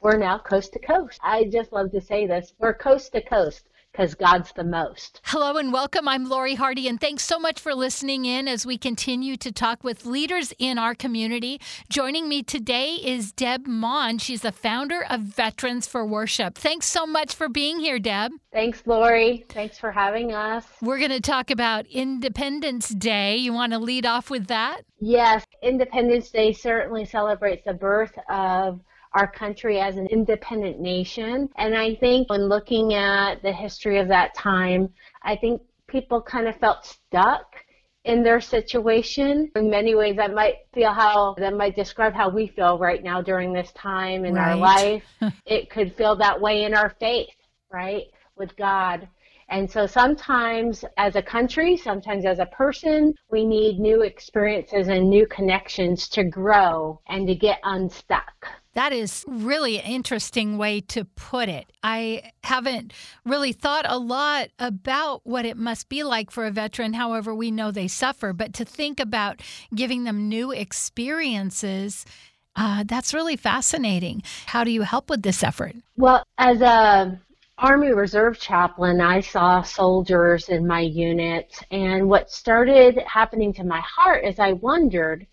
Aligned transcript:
we're 0.00 0.16
now 0.16 0.38
coast 0.38 0.72
to 0.74 0.78
coast. 0.78 1.18
I 1.22 1.44
just 1.44 1.72
love 1.72 1.90
to 1.92 2.00
say 2.00 2.26
this. 2.26 2.54
We're 2.58 2.74
coast 2.74 3.12
to 3.12 3.20
coast 3.20 3.64
because 3.90 4.14
God's 4.14 4.52
the 4.52 4.62
most. 4.62 5.20
Hello 5.24 5.56
and 5.56 5.72
welcome. 5.72 6.06
I'm 6.06 6.28
Lori 6.28 6.54
Hardy, 6.54 6.86
and 6.86 7.00
thanks 7.00 7.24
so 7.24 7.38
much 7.38 7.58
for 7.58 7.74
listening 7.74 8.24
in 8.24 8.46
as 8.46 8.64
we 8.64 8.78
continue 8.78 9.36
to 9.38 9.50
talk 9.50 9.82
with 9.82 10.06
leaders 10.06 10.52
in 10.58 10.78
our 10.78 10.94
community. 10.94 11.60
Joining 11.88 12.28
me 12.28 12.44
today 12.44 12.94
is 12.94 13.32
Deb 13.32 13.66
Maund. 13.66 14.22
She's 14.22 14.42
the 14.42 14.52
founder 14.52 15.04
of 15.10 15.22
Veterans 15.22 15.88
for 15.88 16.06
Worship. 16.06 16.56
Thanks 16.56 16.86
so 16.86 17.04
much 17.04 17.34
for 17.34 17.48
being 17.48 17.80
here, 17.80 17.98
Deb. 17.98 18.30
Thanks, 18.52 18.82
Lori. 18.86 19.46
Thanks 19.48 19.78
for 19.78 19.90
having 19.90 20.32
us. 20.32 20.64
We're 20.80 20.98
going 20.98 21.10
to 21.10 21.20
talk 21.20 21.50
about 21.50 21.86
Independence 21.86 22.90
Day. 22.90 23.36
You 23.36 23.52
want 23.52 23.72
to 23.72 23.78
lead 23.80 24.06
off 24.06 24.30
with 24.30 24.46
that? 24.46 24.82
Yes, 25.00 25.44
Independence 25.60 26.30
Day 26.30 26.52
certainly 26.52 27.04
celebrates 27.04 27.64
the 27.64 27.74
birth 27.74 28.16
of 28.28 28.80
our 29.12 29.30
country 29.30 29.80
as 29.80 29.96
an 29.96 30.06
independent 30.06 30.80
nation. 30.80 31.48
And 31.56 31.76
I 31.76 31.94
think 31.96 32.30
when 32.30 32.48
looking 32.48 32.94
at 32.94 33.42
the 33.42 33.52
history 33.52 33.98
of 33.98 34.08
that 34.08 34.34
time, 34.34 34.88
I 35.22 35.36
think 35.36 35.62
people 35.86 36.20
kind 36.20 36.46
of 36.46 36.56
felt 36.56 36.84
stuck 36.84 37.56
in 38.04 38.22
their 38.22 38.40
situation. 38.40 39.50
In 39.56 39.70
many 39.70 39.94
ways, 39.94 40.16
that 40.16 40.34
might 40.34 40.56
feel 40.72 40.92
how 40.92 41.34
that 41.38 41.54
might 41.54 41.76
describe 41.76 42.14
how 42.14 42.28
we 42.28 42.46
feel 42.48 42.78
right 42.78 43.02
now 43.02 43.20
during 43.20 43.52
this 43.52 43.72
time 43.72 44.24
in 44.24 44.34
right. 44.34 44.50
our 44.50 44.56
life. 44.56 45.04
it 45.46 45.70
could 45.70 45.94
feel 45.94 46.16
that 46.16 46.40
way 46.40 46.64
in 46.64 46.74
our 46.74 46.90
faith, 47.00 47.28
right, 47.70 48.04
with 48.36 48.56
God. 48.56 49.08
And 49.50 49.70
so 49.70 49.86
sometimes 49.86 50.84
as 50.98 51.16
a 51.16 51.22
country, 51.22 51.76
sometimes 51.76 52.26
as 52.26 52.38
a 52.38 52.46
person, 52.46 53.14
we 53.30 53.46
need 53.46 53.78
new 53.78 54.02
experiences 54.02 54.88
and 54.88 55.08
new 55.08 55.26
connections 55.26 56.08
to 56.10 56.24
grow 56.24 57.00
and 57.08 57.26
to 57.26 57.34
get 57.34 57.58
unstuck. 57.64 58.48
That 58.78 58.92
is 58.92 59.24
really 59.26 59.80
an 59.80 59.90
interesting 59.90 60.56
way 60.56 60.80
to 60.82 61.04
put 61.04 61.48
it. 61.48 61.72
I 61.82 62.30
haven't 62.44 62.92
really 63.24 63.50
thought 63.50 63.84
a 63.88 63.98
lot 63.98 64.50
about 64.60 65.22
what 65.26 65.44
it 65.44 65.56
must 65.56 65.88
be 65.88 66.04
like 66.04 66.30
for 66.30 66.46
a 66.46 66.52
veteran, 66.52 66.92
however, 66.92 67.34
we 67.34 67.50
know 67.50 67.72
they 67.72 67.88
suffer, 67.88 68.32
but 68.32 68.54
to 68.54 68.64
think 68.64 69.00
about 69.00 69.40
giving 69.74 70.04
them 70.04 70.28
new 70.28 70.52
experiences. 70.52 72.06
Uh, 72.54 72.84
that's 72.86 73.12
really 73.12 73.34
fascinating. 73.34 74.22
How 74.46 74.62
do 74.62 74.70
you 74.70 74.82
help 74.82 75.10
with 75.10 75.24
this 75.24 75.42
effort? 75.42 75.74
Well, 75.96 76.22
as 76.38 76.62
a 76.62 77.20
Army 77.58 77.90
Reserve 77.90 78.38
chaplain, 78.38 79.00
I 79.00 79.22
saw 79.22 79.60
soldiers 79.62 80.48
in 80.48 80.68
my 80.68 80.82
unit, 80.82 81.52
and 81.72 82.08
what 82.08 82.30
started 82.30 82.96
happening 83.08 83.52
to 83.54 83.64
my 83.64 83.80
heart 83.80 84.24
is 84.24 84.38
I 84.38 84.52
wondered 84.52 85.26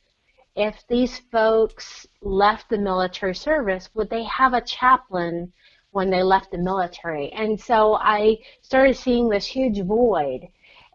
if 0.56 0.84
these 0.88 1.20
folks 1.32 2.08
left 2.22 2.70
the 2.70 2.78
military 2.78 3.36
service, 3.36 3.90
would 3.94 4.10
they 4.10 4.24
have 4.24 4.54
a 4.54 4.62
chaplain 4.62 5.52
when 5.92 6.10
they 6.10 6.24
left 6.24 6.52
the 6.52 6.58
military? 6.58 7.32
And 7.34 7.60
so 7.60 7.96
I 7.96 8.38
started 8.62 8.96
seeing 8.96 9.30
this 9.30 9.46
huge 9.46 9.82
void. 9.86 10.48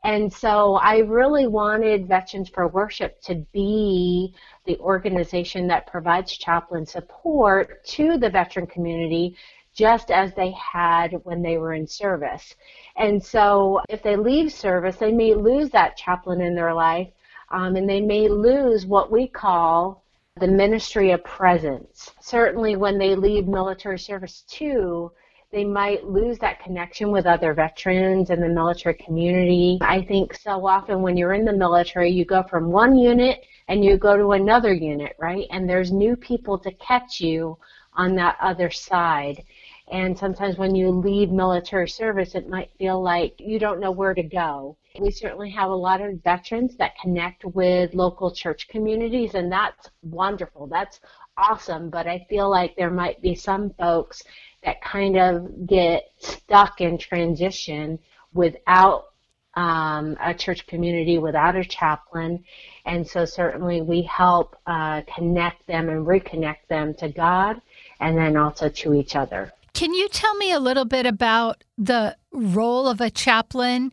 And 0.02 0.32
so 0.32 0.76
I 0.76 0.98
really 0.98 1.46
wanted 1.46 2.08
Veterans 2.08 2.48
for 2.48 2.68
Worship 2.68 3.20
to 3.22 3.34
be 3.52 4.34
the 4.64 4.78
organization 4.78 5.66
that 5.66 5.86
provides 5.86 6.32
chaplain 6.32 6.86
support 6.86 7.84
to 7.84 8.16
the 8.16 8.30
veteran 8.30 8.66
community 8.66 9.36
just 9.74 10.10
as 10.10 10.34
they 10.34 10.52
had 10.52 11.12
when 11.24 11.42
they 11.42 11.58
were 11.58 11.74
in 11.74 11.86
service. 11.86 12.56
And 12.96 13.22
so 13.22 13.80
if 13.90 14.02
they 14.02 14.16
leave 14.16 14.52
service, 14.52 14.96
they 14.96 15.12
may 15.12 15.34
lose 15.34 15.70
that 15.70 15.98
chaplain 15.98 16.40
in 16.40 16.54
their 16.54 16.74
life, 16.74 17.08
um, 17.50 17.76
and 17.76 17.88
they 17.88 18.00
may 18.00 18.28
lose 18.28 18.86
what 18.86 19.10
we 19.10 19.26
call 19.26 20.04
the 20.38 20.46
ministry 20.46 21.10
of 21.10 21.22
presence. 21.24 22.10
Certainly, 22.20 22.76
when 22.76 22.98
they 22.98 23.14
leave 23.14 23.46
military 23.46 23.98
service 23.98 24.42
too, 24.48 25.10
they 25.52 25.64
might 25.64 26.04
lose 26.04 26.38
that 26.38 26.62
connection 26.62 27.10
with 27.10 27.26
other 27.26 27.52
veterans 27.54 28.30
and 28.30 28.40
the 28.40 28.48
military 28.48 28.94
community. 28.94 29.78
I 29.80 30.02
think 30.02 30.32
so 30.34 30.64
often 30.64 31.02
when 31.02 31.16
you're 31.16 31.34
in 31.34 31.44
the 31.44 31.52
military, 31.52 32.08
you 32.10 32.24
go 32.24 32.44
from 32.44 32.70
one 32.70 32.96
unit 32.96 33.44
and 33.66 33.84
you 33.84 33.96
go 33.96 34.16
to 34.16 34.32
another 34.32 34.72
unit, 34.72 35.16
right? 35.18 35.46
And 35.50 35.68
there's 35.68 35.90
new 35.90 36.14
people 36.14 36.56
to 36.60 36.70
catch 36.72 37.20
you 37.20 37.58
on 37.94 38.14
that 38.14 38.36
other 38.40 38.70
side. 38.70 39.42
And 39.90 40.16
sometimes 40.16 40.56
when 40.56 40.76
you 40.76 40.90
leave 40.90 41.30
military 41.30 41.88
service, 41.88 42.36
it 42.36 42.48
might 42.48 42.70
feel 42.78 43.02
like 43.02 43.34
you 43.38 43.58
don't 43.58 43.80
know 43.80 43.90
where 43.90 44.14
to 44.14 44.22
go. 44.22 44.76
We 44.98 45.10
certainly 45.10 45.50
have 45.50 45.70
a 45.70 45.74
lot 45.74 46.00
of 46.00 46.22
veterans 46.22 46.76
that 46.76 46.98
connect 47.00 47.44
with 47.44 47.94
local 47.94 48.32
church 48.32 48.68
communities, 48.68 49.34
and 49.34 49.50
that's 49.50 49.90
wonderful. 50.02 50.66
That's 50.66 51.00
awesome. 51.36 51.90
But 51.90 52.06
I 52.06 52.26
feel 52.28 52.50
like 52.50 52.76
there 52.76 52.90
might 52.90 53.22
be 53.22 53.34
some 53.34 53.70
folks 53.78 54.22
that 54.64 54.82
kind 54.82 55.16
of 55.16 55.66
get 55.66 56.10
stuck 56.18 56.80
in 56.80 56.98
transition 56.98 57.98
without 58.32 59.06
um, 59.54 60.16
a 60.20 60.34
church 60.34 60.66
community, 60.66 61.18
without 61.18 61.56
a 61.56 61.64
chaplain. 61.64 62.44
And 62.84 63.06
so 63.06 63.24
certainly 63.24 63.82
we 63.82 64.02
help 64.02 64.56
uh, 64.66 65.02
connect 65.14 65.66
them 65.66 65.88
and 65.88 66.06
reconnect 66.06 66.68
them 66.68 66.94
to 66.94 67.08
God 67.08 67.60
and 68.00 68.16
then 68.16 68.36
also 68.36 68.68
to 68.68 68.94
each 68.94 69.16
other. 69.16 69.52
Can 69.72 69.94
you 69.94 70.08
tell 70.08 70.34
me 70.34 70.52
a 70.52 70.60
little 70.60 70.84
bit 70.84 71.06
about 71.06 71.64
the 71.78 72.16
role 72.32 72.88
of 72.88 73.00
a 73.00 73.10
chaplain 73.10 73.92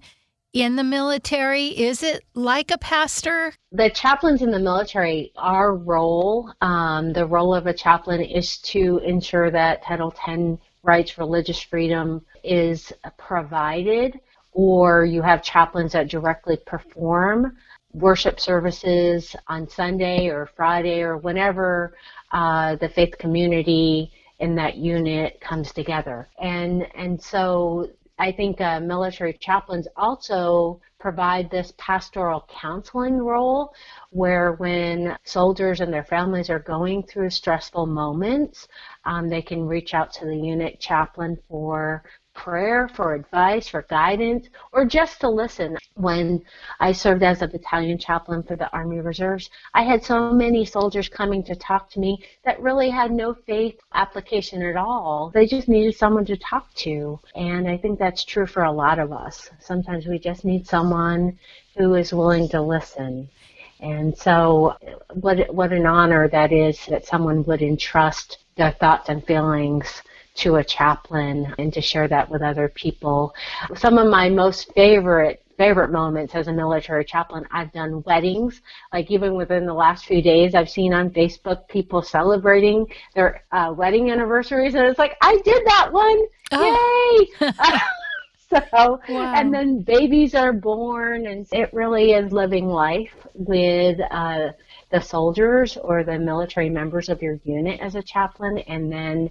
in 0.54 0.76
the 0.76 0.84
military? 0.84 1.68
Is 1.68 2.04
it 2.04 2.24
like 2.34 2.72
a 2.72 2.78
pastor? 2.78 3.54
The 3.72 3.90
chaplains 3.90 4.42
in 4.42 4.52
the 4.52 4.60
military, 4.60 5.32
our 5.38 5.76
role, 5.76 6.52
um, 6.62 7.14
the 7.14 7.26
role 7.26 7.54
of 7.54 7.68
a 7.68 7.74
chaplain 7.74 8.22
is 8.22 8.58
to 8.60 9.00
ensure 9.06 9.52
that 9.52 9.84
Title 9.84 10.14
X 10.28 10.60
rights, 10.84 11.18
religious 11.18 11.62
freedom 11.62 12.26
is 12.44 12.94
provided, 13.18 14.20
or 14.54 15.06
you 15.06 15.22
have 15.22 15.44
chaplains 15.44 15.92
that 15.94 16.08
directly 16.08 16.58
perform 16.58 17.58
worship 17.94 18.40
services 18.40 19.36
on 19.48 19.68
Sunday 19.68 20.28
or 20.28 20.46
Friday 20.56 21.02
or 21.02 21.18
whenever 21.18 21.96
uh, 22.32 22.76
the 22.78 22.90
faith 22.90 23.18
community 23.18 24.12
in 24.40 24.56
that 24.56 24.78
unit 24.78 25.40
comes 25.42 25.72
together. 25.74 26.28
And 26.40 26.88
and 26.96 27.22
so 27.22 27.90
I 28.20 28.32
think 28.32 28.60
uh, 28.62 28.80
military 28.80 29.34
chaplains 29.34 29.88
also 29.96 30.82
provide 31.00 31.50
this 31.52 31.74
pastoral 31.78 32.48
counseling 32.50 33.18
role 33.18 33.74
where 34.10 34.54
when 34.54 35.18
soldiers 35.24 35.82
and 35.82 35.94
their 35.94 36.04
families 36.04 36.50
are 36.50 36.60
going 36.60 37.04
through 37.04 37.30
stressful 37.30 37.86
moments, 37.86 38.68
um, 39.06 39.30
they 39.30 39.42
can 39.42 39.68
reach 39.68 39.94
out 39.94 40.12
to 40.14 40.26
the 40.26 40.36
unit 40.36 40.80
chaplain 40.80 41.38
for 41.48 42.04
prayer, 42.38 42.88
for 42.88 43.16
advice, 43.16 43.68
for 43.68 43.82
guidance, 43.90 44.48
or 44.72 44.86
just 44.86 45.20
to 45.20 45.30
listen. 45.30 45.76
When 45.96 46.42
I 46.80 46.92
served 46.92 47.24
as 47.24 47.42
a 47.42 47.48
battalion 47.48 47.98
chaplain 47.98 48.44
for 48.44 48.56
the 48.56 48.72
Army 48.72 49.00
Reserves, 49.00 49.50
I 49.74 49.84
had 49.84 50.06
so 50.06 50.32
many 50.32 50.64
soldiers 50.64 51.10
coming 51.10 51.44
to 51.46 51.56
talk 51.56 51.90
to 51.92 52.00
me 52.00 52.24
that 52.46 52.62
really 52.62 52.90
had 52.90 53.12
no 53.12 53.34
faith 53.34 53.80
application 53.94 54.62
at 54.62 54.78
all. 54.78 55.32
They 55.34 55.48
just 55.48 55.68
needed 55.68 55.96
someone 55.96 56.26
to 56.26 56.38
talk 56.38 56.74
to. 56.86 57.20
And 57.36 57.68
I 57.68 57.76
think 57.76 57.98
that's 57.98 58.24
true 58.24 58.46
for 58.46 58.64
a 58.64 58.72
lot 58.72 59.00
of 59.00 59.12
us. 59.12 59.50
Sometimes 59.60 60.06
we 60.06 60.20
just 60.20 60.46
need 60.46 60.68
someone 60.68 61.38
who 61.76 61.96
is 61.96 62.14
willing 62.14 62.48
to 62.50 62.62
listen. 62.62 63.30
And 63.80 64.18
so, 64.18 64.76
what 65.14 65.54
what 65.54 65.72
an 65.72 65.86
honor 65.86 66.28
that 66.30 66.52
is 66.52 66.84
that 66.88 67.06
someone 67.06 67.44
would 67.46 67.62
entrust 67.62 68.40
their 68.58 68.74
thoughts 68.74 69.10
and 69.10 69.26
feelings 69.26 70.02
to 70.36 70.58
a 70.58 70.64
chaplain 70.64 71.54
and 71.58 71.74
to 71.74 71.82
share 71.82 72.08
that 72.08 72.30
with 72.30 72.42
other 72.42 72.70
people. 72.70 73.34
Some 73.76 73.98
of 73.98 74.08
my 74.08 74.30
most 74.30 74.74
favorite 74.74 75.44
favorite 75.58 75.92
moments 75.92 76.36
as 76.36 76.48
a 76.48 76.54
military 76.54 77.04
chaplain. 77.04 77.44
I've 77.52 77.72
done 77.74 78.04
weddings, 78.04 78.62
like 78.94 79.10
even 79.10 79.34
within 79.34 79.66
the 79.66 79.74
last 79.74 80.06
few 80.06 80.22
days, 80.22 80.54
I've 80.54 80.70
seen 80.70 80.94
on 80.94 81.10
Facebook 81.10 81.68
people 81.68 82.04
celebrating 82.04 82.86
their 83.16 83.44
uh, 83.52 83.74
wedding 83.76 84.12
anniversaries, 84.12 84.76
and 84.76 84.86
it's 84.86 85.00
like 85.00 85.18
I 85.22 85.42
did 85.44 85.66
that 85.66 85.90
one, 85.92 86.20
oh. 86.52 87.28
yay! 87.42 87.50
so, 88.50 89.02
wow. 89.10 89.34
and 89.36 89.54
then 89.54 89.82
babies 89.82 90.36
are 90.36 90.54
born, 90.54 91.26
and 91.26 91.48
it 91.52 91.74
really 91.74 92.12
is 92.12 92.32
living 92.32 92.68
life 92.68 93.14
with. 93.34 94.00
Uh, 94.12 94.50
the 94.90 95.02
soldiers 95.02 95.78
or 95.78 96.04
the 96.04 96.18
military 96.18 96.70
members 96.70 97.10
of 97.10 97.22
your 97.22 97.40
unit 97.44 97.80
as 97.82 97.96
a 97.96 98.02
chaplain, 98.04 98.60
and 98.60 98.92
then 98.92 99.30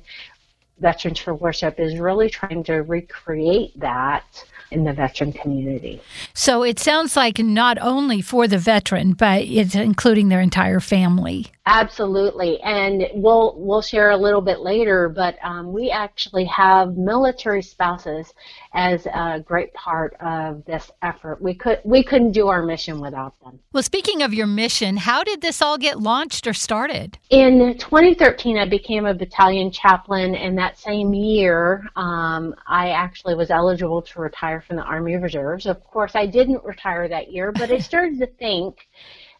Veterans 0.78 1.18
for 1.18 1.34
Worship 1.34 1.80
is 1.80 1.98
really 1.98 2.28
trying 2.28 2.64
to 2.64 2.74
recreate 2.76 3.78
that 3.80 4.44
in 4.70 4.84
the 4.84 4.92
veteran 4.92 5.32
community. 5.32 6.00
So 6.34 6.62
it 6.62 6.78
sounds 6.78 7.16
like 7.16 7.38
not 7.38 7.78
only 7.80 8.20
for 8.20 8.48
the 8.48 8.58
veteran, 8.58 9.12
but 9.12 9.42
it's 9.42 9.74
including 9.74 10.28
their 10.28 10.40
entire 10.40 10.80
family. 10.80 11.46
Absolutely, 11.68 12.60
and 12.60 13.08
we'll 13.14 13.54
we'll 13.56 13.82
share 13.82 14.10
a 14.10 14.16
little 14.16 14.40
bit 14.40 14.60
later. 14.60 15.08
But 15.08 15.36
um, 15.42 15.72
we 15.72 15.90
actually 15.90 16.44
have 16.44 16.96
military 16.96 17.62
spouses 17.62 18.32
as 18.72 19.06
a 19.06 19.42
great 19.44 19.74
part 19.74 20.14
of 20.20 20.64
this 20.64 20.92
effort. 21.02 21.42
We 21.42 21.54
could 21.54 21.80
we 21.84 22.04
couldn't 22.04 22.32
do 22.32 22.46
our 22.46 22.62
mission 22.62 23.00
without 23.00 23.34
them. 23.42 23.58
Well, 23.72 23.82
speaking 23.82 24.22
of 24.22 24.32
your 24.32 24.46
mission, 24.46 24.96
how 24.96 25.24
did 25.24 25.40
this 25.40 25.60
all 25.60 25.76
get 25.76 25.98
launched 25.98 26.46
or 26.46 26.54
started? 26.54 27.18
In 27.30 27.76
2013, 27.78 28.58
I 28.58 28.68
became 28.68 29.04
a 29.04 29.14
battalion 29.14 29.72
chaplain, 29.72 30.36
and 30.36 30.56
that 30.58 30.65
same 30.74 31.12
year, 31.12 31.86
um, 31.96 32.54
I 32.66 32.90
actually 32.90 33.34
was 33.34 33.50
eligible 33.50 34.02
to 34.02 34.20
retire 34.20 34.60
from 34.60 34.76
the 34.76 34.82
Army 34.82 35.16
Reserves. 35.16 35.66
Of 35.66 35.84
course, 35.84 36.12
I 36.14 36.26
didn't 36.26 36.64
retire 36.64 37.08
that 37.08 37.30
year, 37.30 37.52
but 37.52 37.70
I 37.70 37.78
started 37.90 38.18
to 38.20 38.26
think 38.26 38.86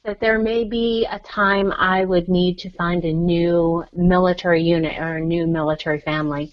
that 0.04 0.20
there 0.20 0.38
may 0.38 0.64
be 0.64 1.06
a 1.10 1.18
time 1.18 1.72
I 1.72 2.04
would 2.04 2.28
need 2.28 2.58
to 2.58 2.70
find 2.70 3.04
a 3.04 3.12
new 3.12 3.84
military 3.92 4.62
unit 4.62 4.98
or 4.98 5.16
a 5.16 5.20
new 5.20 5.46
military 5.46 6.00
family. 6.00 6.52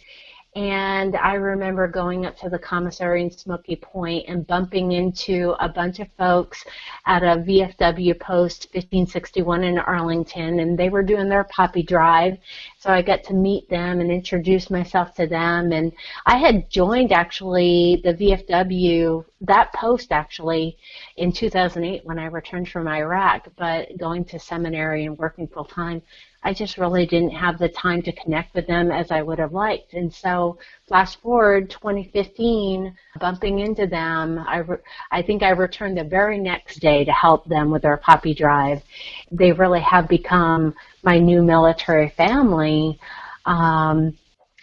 And 0.56 1.16
I 1.16 1.34
remember 1.34 1.88
going 1.88 2.28
up 2.28 2.38
to 2.40 2.50
the 2.50 2.60
commissary 2.60 3.24
in 3.24 3.32
Smoky 3.32 3.76
Point 3.76 4.26
and 4.28 4.46
bumping 4.46 4.92
into 4.92 5.56
a 5.60 5.68
bunch 5.68 6.00
of 6.00 6.08
folks 6.16 6.64
at 7.08 7.24
a 7.24 7.38
VFW 7.38 8.20
post 8.20 8.68
1561 8.74 9.64
in 9.64 9.80
Arlington, 9.80 10.60
and 10.60 10.78
they 10.78 10.90
were 10.90 11.02
doing 11.02 11.28
their 11.28 11.46
poppy 11.46 11.82
drive. 11.82 12.38
So 12.84 12.90
I 12.90 13.02
got 13.02 13.24
to 13.26 13.34
meet 13.34 13.70
them 13.70 14.02
and 14.02 14.12
introduce 14.12 14.70
myself 14.70 15.14
to 15.14 15.26
them. 15.26 15.72
And 15.72 15.94
I 16.26 16.36
had 16.36 16.70
joined 16.70 17.14
actually 17.14 18.02
the 18.04 18.14
VFW, 18.14 19.24
that 19.40 19.72
post 19.72 20.12
actually, 20.12 20.76
in 21.16 21.32
2008 21.32 22.02
when 22.04 22.20
I 22.20 22.26
returned 22.26 22.68
from 22.68 22.90
Iraq, 22.90 23.48
but 23.56 23.98
going 23.98 24.26
to 24.26 24.38
seminary 24.38 25.06
and 25.06 25.18
working 25.18 25.48
full 25.48 25.64
time. 25.64 26.02
I 26.44 26.54
just 26.54 26.78
really 26.78 27.06
didn't 27.06 27.30
have 27.30 27.58
the 27.58 27.70
time 27.70 28.02
to 28.02 28.12
connect 28.12 28.54
with 28.54 28.68
them 28.68 28.92
as 28.92 29.12
I 29.12 29.22
would 29.22 29.40
have 29.40 29.54
liked. 29.54 29.94
And 29.94 30.14
so, 30.14 30.58
flash 30.86 31.16
forward 31.16 31.70
2015, 31.70 32.94
bumping 33.18 33.60
into 33.60 33.88
them, 33.88 34.44
I, 34.46 34.58
re- 34.58 34.78
I 35.10 35.22
think 35.22 35.42
I 35.42 35.52
returned 35.52 35.98
the 35.98 36.04
very 36.04 36.38
next 36.38 36.80
day 36.80 37.06
to 37.06 37.14
help 37.14 37.46
them 37.46 37.72
with 37.72 37.84
their 37.84 37.96
poppy 37.96 38.34
drive. 38.34 38.82
They 39.32 39.54
really 39.54 39.80
have 39.80 40.10
become 40.10 40.76
my 41.04 41.20
new 41.20 41.42
military 41.44 42.10
family. 42.10 43.00
Um, 43.46 44.18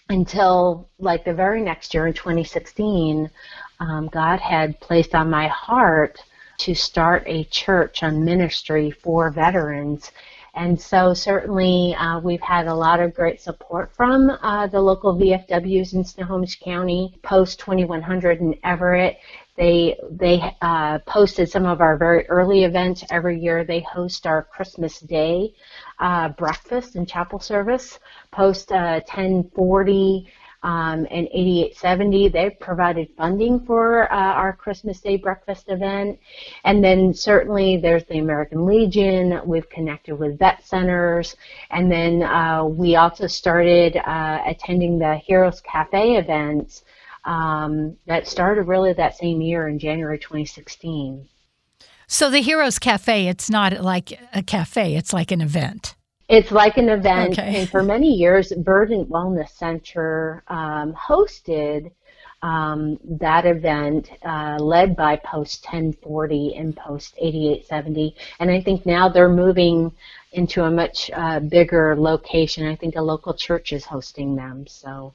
until 0.09 0.89
like 0.99 1.25
the 1.25 1.33
very 1.33 1.63
next 1.63 1.95
year 1.95 2.07
in 2.07 2.13
2016, 2.13 3.31
um, 3.79 4.09
God 4.09 4.41
had 4.41 4.79
placed 4.81 5.15
on 5.15 5.31
my 5.31 5.47
heart 5.47 6.19
to 6.59 6.75
start 6.75 7.23
a 7.27 7.45
church 7.45 8.03
on 8.03 8.25
ministry 8.25 8.91
for 8.91 9.31
veterans 9.31 10.11
and 10.55 10.81
so 10.81 11.15
certainly 11.15 11.95
uh, 11.95 12.19
we've 12.19 12.41
had 12.41 12.67
a 12.67 12.75
lot 12.75 13.01
of 13.01 13.15
great 13.15 13.41
support 13.41 13.95
from 13.95 14.31
uh, 14.43 14.67
the 14.67 14.81
local 14.81 15.15
VFWs 15.15 15.95
in 15.95 16.05
Snohomish 16.05 16.59
County, 16.61 17.15
Post 17.23 17.61
2100 17.61 18.41
in 18.41 18.59
Everett. 18.65 19.19
They 19.57 19.99
they 20.11 20.57
uh, 20.63 21.01
posted 21.01 21.51
some 21.51 21.67
of 21.67 21.81
our 21.81 21.97
very 21.97 22.27
early 22.29 22.65
events 22.65 23.05
every 23.11 23.39
year. 23.39 23.65
They 23.65 23.81
host 23.81 24.27
our 24.27 24.43
Christmas 24.45 25.01
Day 25.01 25.55
uh, 25.99 26.31
breakfast 26.31 26.97
and 26.97 27.09
chapel 27.09 27.39
service. 27.39 27.99
Post 28.31 28.71
1040 28.71 30.27
uh, 30.27 30.31
um, 30.63 31.07
and 31.11 31.27
8870. 31.33 32.29
They've 32.29 32.59
provided 32.61 33.09
funding 33.17 33.65
for 33.65 34.13
uh, 34.13 34.17
our 34.17 34.53
Christmas 34.53 35.01
Day 35.01 35.17
breakfast 35.17 35.69
event. 35.69 36.19
And 36.65 36.83
then 36.85 37.15
certainly 37.15 37.79
there's 37.79 38.05
the 38.05 38.19
American 38.19 38.67
Legion. 38.67 39.41
We've 39.45 39.69
connected 39.69 40.17
with 40.17 40.39
vet 40.39 40.65
centers. 40.67 41.37
And 41.71 41.91
then 41.91 42.23
uh, 42.23 42.65
we 42.65 42.97
also 42.97 43.27
started 43.27 43.97
uh, 43.97 44.43
attending 44.47 44.99
the 44.99 45.17
Heroes 45.17 45.61
Cafe 45.61 46.17
events 46.17 46.85
um, 47.25 47.97
that 48.07 48.27
started 48.27 48.63
really 48.63 48.93
that 48.93 49.17
same 49.17 49.41
year 49.41 49.69
in 49.69 49.79
January 49.79 50.19
2016. 50.19 51.29
So 52.07 52.29
the 52.29 52.41
Heroes 52.41 52.79
Cafe, 52.79 53.29
it's 53.29 53.49
not 53.49 53.81
like 53.81 54.19
a 54.35 54.43
cafe, 54.43 54.97
it's 54.97 55.13
like 55.13 55.31
an 55.31 55.41
event. 55.41 55.95
It's 56.29 56.51
like 56.51 56.77
an 56.77 56.89
event, 56.89 57.39
okay. 57.39 57.61
and 57.61 57.69
for 57.69 57.83
many 57.83 58.15
years, 58.15 58.53
Verdant 58.57 59.09
Wellness 59.09 59.51
Center 59.51 60.45
um, 60.49 60.95
hosted 60.95 61.91
um, 62.43 62.99
that 63.05 63.47
event 63.47 64.11
uh, 64.25 64.57
led 64.59 64.97
by 64.97 65.17
Post 65.17 65.65
1040 65.65 66.55
and 66.57 66.77
Post 66.77 67.15
8870. 67.19 68.17
And 68.39 68.51
I 68.51 68.61
think 68.61 68.87
now 68.87 69.09
they're 69.09 69.29
moving 69.29 69.93
into 70.33 70.65
a 70.65 70.71
much 70.71 71.11
uh, 71.15 71.41
bigger 71.41 71.95
location. 71.97 72.67
I 72.67 72.77
think 72.77 72.97
a 72.97 73.03
local 73.03 73.35
church 73.35 73.73
is 73.73 73.85
hosting 73.85 74.37
them. 74.37 74.67
So 74.67 75.15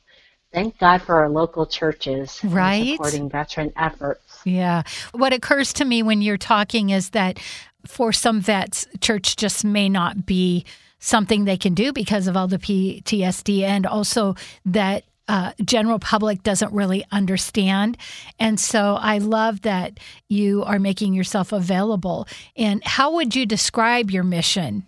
thank 0.55 0.77
God 0.79 1.01
for 1.01 1.15
our 1.15 1.29
local 1.29 1.65
churches 1.65 2.39
right? 2.43 2.93
supporting 2.93 3.29
veteran 3.29 3.73
efforts. 3.75 4.39
Yeah. 4.45 4.83
What 5.11 5.33
occurs 5.33 5.73
to 5.73 5.85
me 5.85 6.01
when 6.01 6.21
you're 6.21 6.37
talking 6.37 6.91
is 6.91 7.09
that 7.09 7.39
for 7.85 8.13
some 8.13 8.39
vets, 8.39 8.87
church 9.01 9.35
just 9.35 9.65
may 9.65 9.89
not 9.89 10.25
be 10.25 10.65
something 10.99 11.43
they 11.43 11.57
can 11.57 11.73
do 11.73 11.91
because 11.91 12.27
of 12.27 12.37
all 12.37 12.47
the 12.47 12.57
PTSD, 12.57 13.61
and 13.61 13.85
also 13.85 14.35
that 14.65 15.03
uh, 15.27 15.51
general 15.63 15.99
public 15.99 16.41
doesn't 16.41 16.71
really 16.71 17.05
understand. 17.11 17.97
And 18.39 18.59
so 18.59 18.95
I 18.99 19.17
love 19.17 19.61
that 19.61 19.99
you 20.29 20.63
are 20.63 20.79
making 20.79 21.13
yourself 21.13 21.51
available. 21.51 22.27
And 22.55 22.83
how 22.83 23.13
would 23.13 23.35
you 23.35 23.45
describe 23.45 24.09
your 24.09 24.23
mission? 24.23 24.85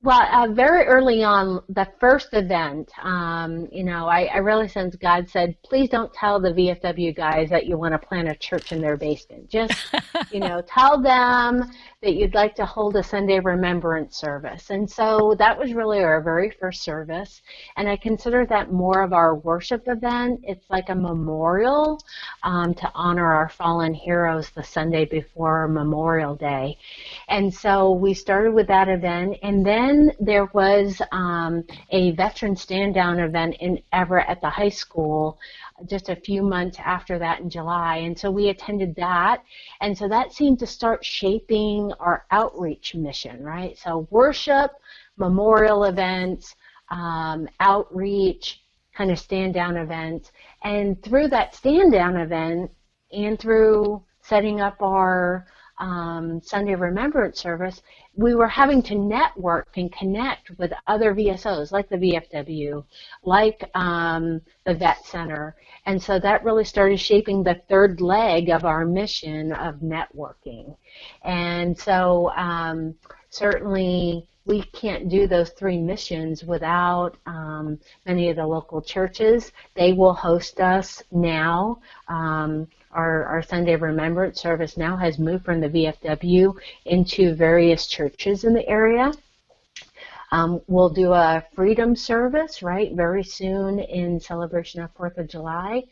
Well, 0.00 0.20
uh, 0.30 0.52
very 0.52 0.86
early 0.86 1.24
on, 1.24 1.60
the 1.68 1.88
first 1.98 2.28
event, 2.32 2.88
um, 3.02 3.66
you 3.72 3.82
know, 3.82 4.06
I, 4.06 4.26
I 4.26 4.36
really 4.36 4.68
sense 4.68 4.94
God 4.94 5.28
said, 5.28 5.56
please 5.64 5.88
don't 5.88 6.12
tell 6.14 6.38
the 6.38 6.50
VFW 6.50 7.16
guys 7.16 7.50
that 7.50 7.66
you 7.66 7.76
want 7.76 8.00
to 8.00 8.06
plant 8.06 8.28
a 8.28 8.36
church 8.36 8.70
in 8.70 8.80
their 8.80 8.96
basement. 8.96 9.50
Just, 9.50 9.74
you 10.32 10.38
know, 10.38 10.62
tell 10.62 11.02
them 11.02 11.68
that 12.02 12.14
you'd 12.14 12.34
like 12.34 12.54
to 12.54 12.64
hold 12.64 12.94
a 12.94 13.02
Sunday 13.02 13.40
remembrance 13.40 14.16
service. 14.16 14.70
And 14.70 14.88
so 14.88 15.34
that 15.40 15.58
was 15.58 15.74
really 15.74 15.98
our 15.98 16.22
very 16.22 16.48
first 16.48 16.82
service. 16.84 17.42
And 17.76 17.88
I 17.88 17.96
consider 17.96 18.46
that 18.46 18.70
more 18.70 19.02
of 19.02 19.12
our 19.12 19.34
worship 19.34 19.82
event. 19.88 20.40
It's 20.44 20.64
like 20.70 20.90
a 20.90 20.94
memorial 20.94 22.00
um, 22.44 22.72
to 22.74 22.90
honor 22.94 23.32
our 23.32 23.48
fallen 23.48 23.92
heroes 23.92 24.50
the 24.50 24.62
Sunday 24.62 25.06
before 25.06 25.66
Memorial 25.66 26.36
Day. 26.36 26.78
And 27.28 27.52
so 27.52 27.90
we 27.90 28.14
started 28.14 28.54
with 28.54 28.68
that 28.68 28.88
event. 28.88 29.36
And 29.42 29.66
then 29.66 30.12
there 30.20 30.46
was 30.52 31.02
um, 31.10 31.64
a 31.90 32.12
veteran 32.12 32.54
stand 32.54 32.94
down 32.94 33.18
event 33.18 33.56
in 33.58 33.80
Everett 33.92 34.28
at 34.28 34.40
the 34.40 34.50
high 34.50 34.68
school 34.68 35.36
just 35.86 36.08
a 36.08 36.16
few 36.16 36.42
months 36.42 36.78
after 36.84 37.18
that 37.18 37.40
in 37.40 37.50
July. 37.50 37.98
And 37.98 38.18
so 38.18 38.30
we 38.30 38.48
attended 38.48 38.94
that. 38.96 39.42
And 39.80 39.96
so 39.96 40.08
that 40.08 40.32
seemed 40.32 40.58
to 40.60 40.66
start 40.66 41.04
shaping 41.04 41.92
our 42.00 42.26
outreach 42.30 42.94
mission, 42.94 43.42
right? 43.42 43.78
So 43.78 44.06
worship, 44.10 44.72
memorial 45.16 45.84
events, 45.84 46.54
um, 46.90 47.48
outreach, 47.60 48.62
kind 48.94 49.10
of 49.10 49.18
stand 49.18 49.54
down 49.54 49.76
events. 49.76 50.32
And 50.64 51.00
through 51.02 51.28
that 51.28 51.54
stand 51.54 51.92
down 51.92 52.16
event 52.16 52.70
and 53.12 53.38
through 53.38 54.02
setting 54.22 54.60
up 54.60 54.82
our 54.82 55.46
um, 55.78 56.40
Sunday 56.42 56.74
Remembrance 56.74 57.40
service, 57.40 57.82
we 58.16 58.34
were 58.34 58.48
having 58.48 58.82
to 58.82 58.94
network 58.94 59.68
and 59.76 59.92
connect 59.92 60.50
with 60.58 60.72
other 60.86 61.14
VSOs 61.14 61.72
like 61.72 61.88
the 61.88 61.96
VFW, 61.96 62.84
like 63.22 63.68
um, 63.74 64.40
the 64.64 64.74
Vet 64.74 65.04
Center. 65.04 65.54
And 65.86 66.02
so 66.02 66.18
that 66.18 66.44
really 66.44 66.64
started 66.64 66.98
shaping 66.98 67.42
the 67.42 67.60
third 67.68 68.00
leg 68.00 68.50
of 68.50 68.64
our 68.64 68.84
mission 68.84 69.52
of 69.52 69.76
networking. 69.76 70.76
And 71.22 71.78
so 71.78 72.30
um, 72.36 72.94
certainly 73.30 74.26
we 74.48 74.62
can't 74.62 75.08
do 75.08 75.26
those 75.26 75.50
three 75.50 75.78
missions 75.78 76.42
without 76.42 77.16
um, 77.26 77.78
many 78.06 78.30
of 78.30 78.36
the 78.36 78.46
local 78.46 78.80
churches. 78.80 79.52
They 79.74 79.92
will 79.92 80.14
host 80.14 80.58
us 80.58 81.02
now. 81.12 81.80
Um, 82.08 82.66
our, 82.92 83.24
our 83.24 83.42
Sunday 83.42 83.76
Remembrance 83.76 84.40
service 84.40 84.76
now 84.76 84.96
has 84.96 85.18
moved 85.18 85.44
from 85.44 85.60
the 85.60 85.68
VFW 85.68 86.54
into 86.86 87.34
various 87.34 87.86
churches 87.86 88.44
in 88.44 88.54
the 88.54 88.66
area. 88.68 89.12
Um, 90.30 90.60
we'll 90.66 90.90
do 90.90 91.12
a 91.12 91.42
freedom 91.54 91.96
service, 91.96 92.62
right, 92.62 92.92
very 92.94 93.24
soon 93.24 93.78
in 93.78 94.20
celebration 94.20 94.82
of 94.82 94.94
4th 94.94 95.16
of 95.16 95.28
July. 95.28 95.84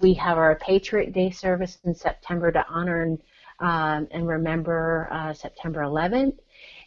We 0.00 0.14
have 0.14 0.36
our 0.36 0.56
Patriot 0.56 1.12
Day 1.12 1.30
service 1.30 1.78
in 1.84 1.94
September 1.94 2.50
to 2.50 2.66
honor 2.68 3.02
and, 3.02 3.18
um, 3.60 4.08
and 4.10 4.26
remember 4.26 5.08
uh, 5.12 5.32
September 5.32 5.82
11th. 5.82 6.36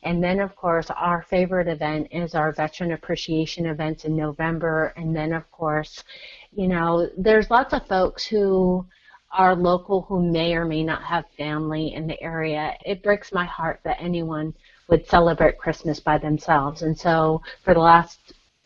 And 0.03 0.23
then, 0.23 0.39
of 0.39 0.55
course, 0.55 0.89
our 0.89 1.21
favorite 1.23 1.67
event 1.67 2.07
is 2.11 2.35
our 2.35 2.51
Veteran 2.51 2.91
Appreciation 2.91 3.65
events 3.65 4.05
in 4.05 4.15
November. 4.15 4.93
And 4.97 5.15
then, 5.15 5.33
of 5.33 5.49
course, 5.51 6.03
you 6.51 6.67
know, 6.67 7.09
there's 7.17 7.49
lots 7.49 7.73
of 7.73 7.87
folks 7.87 8.25
who 8.25 8.85
are 9.31 9.55
local 9.55 10.03
who 10.03 10.21
may 10.21 10.55
or 10.55 10.65
may 10.65 10.83
not 10.83 11.03
have 11.03 11.25
family 11.37 11.93
in 11.93 12.07
the 12.07 12.21
area. 12.21 12.75
It 12.85 13.03
breaks 13.03 13.33
my 13.33 13.45
heart 13.45 13.81
that 13.83 13.97
anyone 13.99 14.53
would 14.87 15.07
celebrate 15.07 15.57
Christmas 15.57 15.99
by 15.99 16.17
themselves. 16.17 16.81
And 16.81 16.97
so 16.97 17.41
for 17.63 17.73
the 17.73 17.79
last 17.79 18.19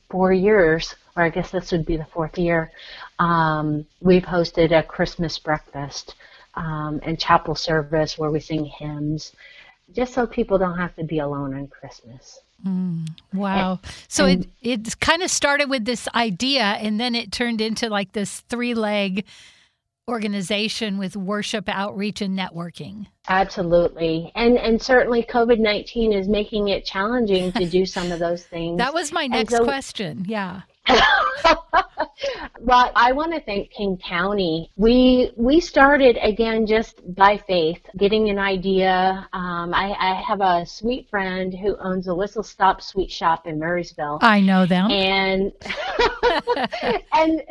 four 0.10 0.32
years, 0.32 0.94
or 1.15 1.24
I 1.24 1.30
guess 1.30 1.51
this 1.51 1.72
would 1.72 1.86
be 1.86 1.98
the 1.98 2.06
fourth 2.06 2.38
year, 2.38 2.72
um, 3.20 3.86
we've 4.01 4.24
hosted 4.24 4.77
a 4.77 4.84
Christmas 4.84 5.39
breakfast 5.39 6.15
um, 6.56 7.00
and 7.03 7.20
chapel 7.20 7.56
service 7.56 8.18
where 8.18 8.30
we 8.30 8.39
sing 8.39 8.65
hymns, 8.65 9.34
just 9.94 10.13
so 10.13 10.27
people 10.27 10.58
don't 10.58 10.77
have 10.77 10.96
to 10.96 11.03
be 11.03 11.20
alone 11.20 11.56
on 11.56 11.68
Christmas. 11.68 12.39
Mm, 12.65 13.08
wow. 13.34 13.80
And, 13.84 13.94
so 14.08 14.25
and, 14.25 14.46
it 14.62 14.88
it 14.88 15.00
kind 15.00 15.24
of 15.24 15.32
started 15.32 15.70
with 15.70 15.86
this 15.86 16.08
idea 16.13 16.63
and 16.63 17.00
then 17.00 17.15
it 17.15 17.32
turned 17.32 17.62
into 17.62 17.89
like 17.89 18.12
this 18.12 18.41
three 18.41 18.75
leg 18.75 19.25
organization 20.12 20.98
with 20.98 21.15
worship 21.15 21.68
outreach 21.68 22.22
and 22.22 22.38
networking. 22.38 23.08
Absolutely. 23.27 24.32
And 24.36 24.58
and 24.58 24.82
certainly 24.82 25.24
COVID-19 25.24 26.15
is 26.15 26.27
making 26.27 26.68
it 26.68 26.86
challenging 26.86 27.51
to 27.53 27.65
do 27.65 27.86
some 27.86 28.12
of 28.12 28.20
those 28.20 28.44
things. 28.53 28.77
that 28.77 28.94
was 28.94 29.12
my 29.12 29.27
next 29.27 29.56
so, 29.56 29.63
question. 29.63 30.25
Yeah. 30.27 30.62
well, 32.60 32.92
I 32.96 33.12
want 33.12 33.34
to 33.34 33.42
thank 33.42 33.72
King 33.72 33.98
County. 33.98 34.72
We 34.76 35.32
we 35.36 35.60
started 35.60 36.18
again 36.22 36.66
just 36.66 37.02
by 37.16 37.38
faith, 37.38 37.82
getting 37.98 38.30
an 38.30 38.40
idea. 38.40 39.28
Um, 39.34 39.74
I, 39.74 39.96
I, 40.00 40.22
have 40.22 40.42
a 40.42 40.66
sweet 40.66 41.10
friend 41.10 41.54
who 41.54 41.78
owns 41.78 42.08
a 42.08 42.16
Whistle 42.16 42.44
Stop 42.44 42.82
Sweet 42.82 43.12
Shop 43.12 43.48
in 43.48 43.60
Marysville. 43.60 44.20
I 44.22 44.42
know 44.42 44.66
them. 44.66 44.90
And 44.92 45.52
and 47.14 47.44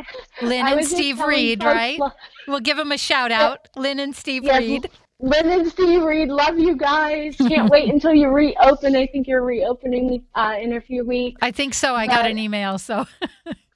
Lynn 0.43 0.67
and 0.67 0.85
Steve 0.85 1.21
Reed, 1.21 1.63
right? 1.63 2.01
we'll 2.49 2.61
give 2.61 2.77
them 2.77 2.93
a 2.93 2.99
shout 2.99 3.31
out. 3.33 3.69
Lynn 3.77 4.01
and 4.01 4.15
Steve 4.15 4.45
yes, 4.45 4.59
Reed. 4.61 4.91
Lynn 5.23 5.51
and 5.51 5.71
Steve 5.71 6.03
Reed, 6.03 6.29
love 6.29 6.59
you 6.59 6.75
guys. 6.77 7.37
Can't 7.49 7.71
wait 7.71 7.93
until 7.93 8.15
you 8.15 8.29
reopen. 8.29 8.97
I 8.97 9.07
think 9.07 9.29
you're 9.29 9.45
reopening 9.45 10.25
uh, 10.35 10.57
in 10.59 10.75
a 10.75 10.81
few 10.81 11.05
weeks. 11.05 11.39
I 11.43 11.51
think 11.51 11.75
so. 11.75 11.95
I 11.95 12.07
but, 12.07 12.15
got 12.15 12.31
an 12.31 12.39
email, 12.39 12.79
so. 12.79 13.07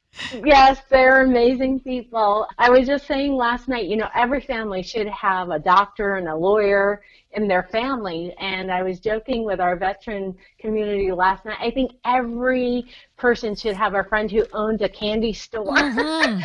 yes, 0.45 0.81
they're 0.91 1.23
amazing 1.23 1.81
people. 1.81 2.47
I 2.59 2.71
was 2.71 2.87
just 2.87 3.07
saying 3.07 3.35
last 3.35 3.69
night, 3.69 3.87
you 3.87 3.97
know, 3.97 4.09
every 4.15 4.41
family 4.41 4.83
should 4.83 5.09
have 5.09 5.51
a 5.51 5.59
doctor 5.59 6.17
and 6.17 6.29
a 6.29 6.37
lawyer 6.37 7.03
in 7.33 7.49
their 7.49 7.65
family. 7.65 8.35
And 8.39 8.71
I 8.71 8.83
was 8.83 9.01
joking 9.01 9.45
with 9.45 9.61
our 9.61 9.77
veteran 9.77 10.37
community 10.59 11.11
last 11.13 11.45
night. 11.45 11.59
I 11.61 11.71
think 11.71 11.93
every 12.05 12.87
person 13.17 13.55
should 13.55 13.77
have 13.77 13.95
a 13.95 14.05
friend 14.05 14.31
who 14.31 14.45
owns 14.53 14.83
a 14.83 14.89
candy 14.89 15.33
store. 15.33 15.77
Mm-hmm. 15.77 16.41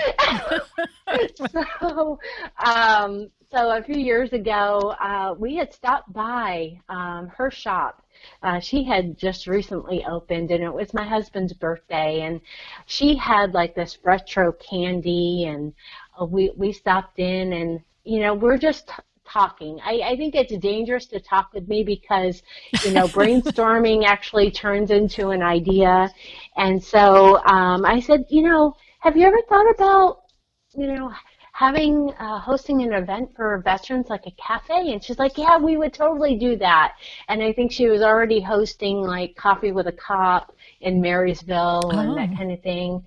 so, 1.92 2.20
um, 2.66 3.30
so 3.52 3.78
a 3.78 3.84
few 3.84 3.98
years 3.98 4.34
ago, 4.34 4.96
uh, 5.00 5.34
we 5.38 5.56
had 5.56 5.74
stopped 5.74 6.12
by 6.14 6.80
um, 6.90 7.32
her 7.36 7.50
shop. 7.50 8.04
Uh, 8.44 8.60
she 8.60 8.84
had 8.84 9.18
just 9.18 9.48
recently 9.48 10.06
opened, 10.06 10.52
and 10.52 10.64
it 10.64 10.74
was 10.74 10.94
my 10.94 11.08
husband's 11.08 11.54
birthday, 11.54 12.22
and 12.22 12.42
she 12.86 13.16
had 13.16 13.54
like 13.54 13.76
this 13.76 13.98
retro 14.04 14.52
candy, 14.54 15.46
and 15.46 15.74
uh, 16.20 16.26
we 16.26 16.52
we 16.58 16.72
stopped 16.72 17.20
in, 17.20 17.54
and 17.54 17.82
you 18.04 18.20
know 18.20 18.34
we're 18.34 18.58
just 18.58 18.88
t- 18.88 18.94
talking. 19.30 19.80
I, 19.84 20.02
I 20.04 20.18
think 20.18 20.36
it's 20.36 20.56
dangerous 20.58 21.06
to 21.08 21.20
talk 21.20 21.54
with 21.54 21.68
me 21.68 21.84
because, 21.84 22.42
you 22.84 22.92
know, 22.92 23.08
brainstorming 23.08 24.04
actually 24.08 24.52
turns 24.52 24.92
into 24.92 25.30
an 25.30 25.42
idea. 25.42 26.10
And 26.58 26.84
so 26.84 27.38
um, 27.46 27.86
I 27.86 28.00
said, 28.00 28.26
you 28.30 28.42
know, 28.42 28.76
have 29.00 29.16
you 29.16 29.26
ever 29.26 29.42
thought 29.48 29.70
about, 29.70 30.22
you 30.76 30.88
know, 30.88 31.12
having 31.60 32.10
uh, 32.20 32.40
hosting 32.40 32.84
an 32.84 32.94
event 32.94 33.30
for 33.36 33.58
veterans 33.66 34.08
like 34.10 34.26
a 34.26 34.32
cafe 34.32 34.94
and 34.94 35.04
she's 35.04 35.20
like 35.20 35.38
yeah 35.38 35.58
we 35.58 35.76
would 35.76 35.94
totally 35.94 36.38
do 36.38 36.56
that 36.56 36.94
and 37.28 37.44
i 37.44 37.52
think 37.52 37.70
she 37.70 37.90
was 37.90 38.02
already 38.02 38.40
hosting 38.40 39.02
like 39.02 39.36
coffee 39.36 39.74
with 39.74 39.86
a 39.88 39.92
cop 39.92 40.56
in 40.80 41.02
marysville 41.02 41.82
oh. 41.84 42.00
and 42.00 42.18
that 42.18 42.30
oh. 42.32 42.38
kind 42.38 42.50
of 42.54 42.62
thing 42.62 43.04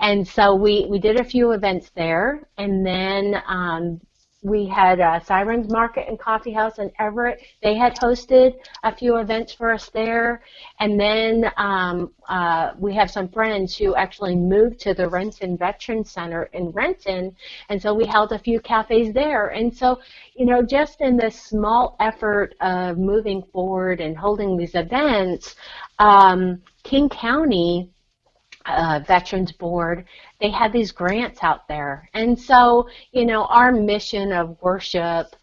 and 0.00 0.28
so 0.28 0.54
we 0.54 0.86
we 0.90 0.98
did 0.98 1.18
a 1.18 1.24
few 1.24 1.52
events 1.52 1.92
there 1.94 2.46
and 2.58 2.84
then 2.84 3.42
um, 3.48 3.98
we 4.44 4.66
had 4.66 5.00
uh, 5.00 5.18
Sirens 5.20 5.72
Market 5.72 6.06
and 6.06 6.18
Coffee 6.20 6.52
House 6.52 6.78
in 6.78 6.92
Everett. 7.00 7.40
They 7.62 7.76
had 7.76 7.96
hosted 7.96 8.52
a 8.82 8.94
few 8.94 9.16
events 9.16 9.54
for 9.54 9.72
us 9.72 9.88
there. 9.88 10.42
And 10.80 11.00
then 11.00 11.50
um, 11.56 12.12
uh, 12.28 12.72
we 12.78 12.94
have 12.94 13.10
some 13.10 13.28
friends 13.28 13.74
who 13.74 13.96
actually 13.96 14.36
moved 14.36 14.80
to 14.80 14.92
the 14.92 15.08
Renton 15.08 15.56
Veteran 15.56 16.04
Center 16.04 16.44
in 16.52 16.68
Renton. 16.70 17.34
And 17.70 17.80
so 17.80 17.94
we 17.94 18.04
held 18.04 18.32
a 18.32 18.38
few 18.38 18.60
cafes 18.60 19.14
there. 19.14 19.48
And 19.48 19.74
so, 19.74 19.98
you 20.36 20.44
know, 20.44 20.62
just 20.62 21.00
in 21.00 21.16
this 21.16 21.40
small 21.40 21.96
effort 21.98 22.54
of 22.60 22.98
moving 22.98 23.42
forward 23.50 24.02
and 24.02 24.14
holding 24.14 24.58
these 24.58 24.74
events, 24.74 25.56
um, 25.98 26.60
King 26.82 27.08
County 27.08 27.93
uh, 28.66 29.00
Veterans 29.06 29.52
Board, 29.52 30.04
they 30.40 30.50
had 30.50 30.72
these 30.72 30.92
grants 30.92 31.40
out 31.42 31.68
there. 31.68 32.08
And 32.14 32.38
so, 32.38 32.88
you 33.12 33.26
know, 33.26 33.44
our 33.46 33.72
mission 33.72 34.32
of 34.32 34.60
worship 34.62 35.34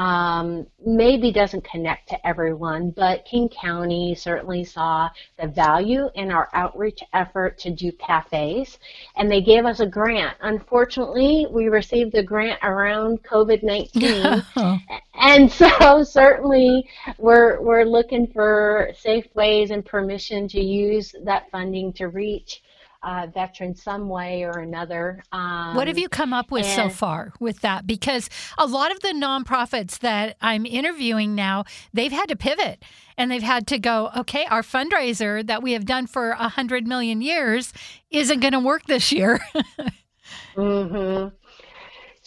um, 0.00 0.66
maybe 0.84 1.30
doesn't 1.30 1.62
connect 1.62 2.08
to 2.08 2.26
everyone, 2.26 2.90
but 2.90 3.26
King 3.26 3.50
County 3.50 4.14
certainly 4.14 4.64
saw 4.64 5.10
the 5.38 5.48
value 5.48 6.08
in 6.14 6.30
our 6.30 6.48
outreach 6.54 7.02
effort 7.12 7.58
to 7.58 7.70
do 7.70 7.92
cafes, 7.92 8.78
and 9.16 9.30
they 9.30 9.42
gave 9.42 9.66
us 9.66 9.80
a 9.80 9.86
grant. 9.86 10.38
Unfortunately, 10.40 11.46
we 11.50 11.68
received 11.68 12.12
the 12.12 12.22
grant 12.22 12.58
around 12.62 13.22
COVID-19, 13.24 14.80
and 15.14 15.52
so 15.52 16.02
certainly 16.02 16.88
we're 17.18 17.60
we're 17.60 17.84
looking 17.84 18.26
for 18.28 18.92
safe 18.96 19.26
ways 19.34 19.70
and 19.70 19.84
permission 19.84 20.48
to 20.48 20.60
use 20.60 21.14
that 21.24 21.50
funding 21.50 21.92
to 21.94 22.08
reach 22.08 22.62
uh, 23.02 23.26
veteran 23.32 23.74
some 23.74 24.08
way 24.08 24.44
or 24.44 24.58
another. 24.58 25.22
Um, 25.32 25.74
what 25.74 25.88
have 25.88 25.98
you 25.98 26.08
come 26.08 26.32
up 26.32 26.50
with 26.50 26.66
so 26.66 26.88
far 26.88 27.32
with 27.40 27.60
that? 27.60 27.86
Because 27.86 28.28
a 28.58 28.66
lot 28.66 28.92
of 28.92 29.00
the 29.00 29.08
nonprofits 29.08 29.98
that 30.00 30.36
I'm 30.40 30.66
interviewing 30.66 31.34
now, 31.34 31.64
they've 31.92 32.12
had 32.12 32.28
to 32.28 32.36
pivot 32.36 32.82
and 33.16 33.30
they've 33.30 33.42
had 33.42 33.66
to 33.68 33.78
go, 33.78 34.10
okay, 34.16 34.46
our 34.46 34.62
fundraiser 34.62 35.46
that 35.46 35.62
we 35.62 35.72
have 35.72 35.84
done 35.84 36.06
for 36.06 36.30
a 36.30 36.48
hundred 36.48 36.86
million 36.86 37.22
years 37.22 37.72
isn't 38.10 38.40
going 38.40 38.52
to 38.52 38.60
work 38.60 38.84
this 38.86 39.12
year. 39.12 39.40
mm-hmm 40.56 41.36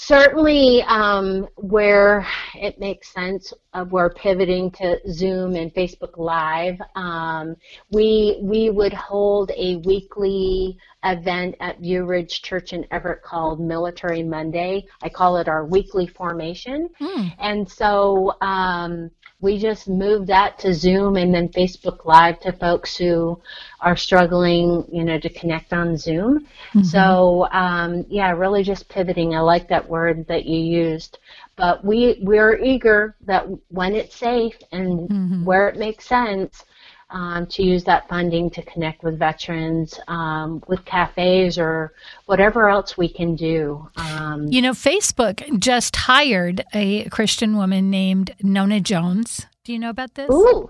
certainly 0.06 0.84
um, 0.84 1.48
where 1.56 2.26
it 2.56 2.80
makes 2.80 3.14
sense, 3.14 3.54
uh, 3.74 3.86
we're 3.90 4.14
pivoting 4.14 4.70
to 4.72 5.00
Zoom 5.12 5.56
and 5.56 5.74
Facebook 5.74 6.18
Live. 6.18 6.78
Um, 6.96 7.56
we 7.92 8.40
we 8.42 8.70
would 8.70 8.94
hold 8.94 9.52
a 9.52 9.78
weekly 9.78 10.78
event 11.04 11.56
at 11.60 11.80
View 11.80 12.06
Ridge 12.06 12.42
Church 12.42 12.74
in 12.74 12.86
Everett 12.92 13.24
called 13.24 13.60
Military 13.60 14.24
Monday. 14.24 14.86
I 15.02 15.10
call 15.10 15.38
it 15.38 15.48
our 15.48 15.66
weekly 15.66 16.08
formation, 16.08 16.90
mm. 17.00 17.34
and 17.40 17.70
so. 17.70 18.36
Um, 18.42 19.12
we 19.44 19.60
just 19.60 19.90
moved 19.90 20.28
that 20.28 20.58
to 20.60 20.74
Zoom 20.74 21.18
and 21.18 21.34
then 21.34 21.50
Facebook 21.50 22.06
Live 22.06 22.40
to 22.40 22.54
folks 22.54 22.96
who 22.96 23.38
are 23.82 23.98
struggling, 23.98 24.86
you 24.90 25.04
know, 25.04 25.20
to 25.20 25.30
connect 25.30 25.74
on 25.74 25.98
Zoom. 25.98 26.48
Mm-hmm. 26.74 26.84
So 26.84 27.50
um, 27.52 28.06
yeah, 28.08 28.32
really 28.32 28.64
just 28.64 28.88
pivoting. 28.88 29.36
I 29.36 29.42
like 29.42 29.68
that 29.68 29.88
word 29.88 30.26
that 30.28 30.46
you 30.46 30.60
used. 30.60 31.20
But 31.58 31.84
we 31.84 32.20
we're 32.22 32.58
eager 32.58 33.18
that 33.26 33.46
when 33.68 33.94
it's 33.96 34.16
safe 34.16 34.56
and 34.72 35.10
mm-hmm. 35.10 35.44
where 35.44 35.68
it 35.68 35.78
makes 35.78 36.08
sense, 36.08 36.64
um, 37.14 37.46
to 37.48 37.64
use 37.64 37.84
that 37.86 38.10
funding 38.10 38.50
to 38.50 38.62
connect 38.64 39.04
with 39.04 39.18
veterans, 39.18 40.00
um, 40.08 40.64
with 40.68 40.84
cafes, 40.84 41.58
or 41.58 41.94
whatever 42.26 42.70
else 42.70 42.98
we 42.98 43.08
can 43.08 43.36
do. 43.36 43.88
Um, 43.96 44.48
you 44.50 44.62
know, 44.62 44.72
Facebook 44.72 45.60
just 45.60 45.96
hired 45.96 46.66
a 46.74 47.08
Christian 47.10 47.56
woman 47.56 47.90
named 47.90 48.36
Nona 48.42 48.82
Jones. 48.82 49.46
Do 49.64 49.72
you 49.72 49.80
know 49.80 49.92
about 49.92 50.16
this? 50.16 50.30
Ooh, 50.30 50.70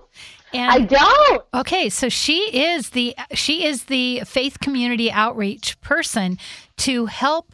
and, 0.52 0.70
I 0.70 0.78
don't. 0.80 1.42
Okay, 1.54 1.88
so 1.88 2.08
she 2.08 2.38
is 2.56 2.90
the 2.90 3.16
she 3.32 3.64
is 3.64 3.84
the 3.84 4.22
faith 4.24 4.60
community 4.60 5.10
outreach 5.10 5.80
person 5.80 6.38
to 6.76 7.06
help 7.06 7.52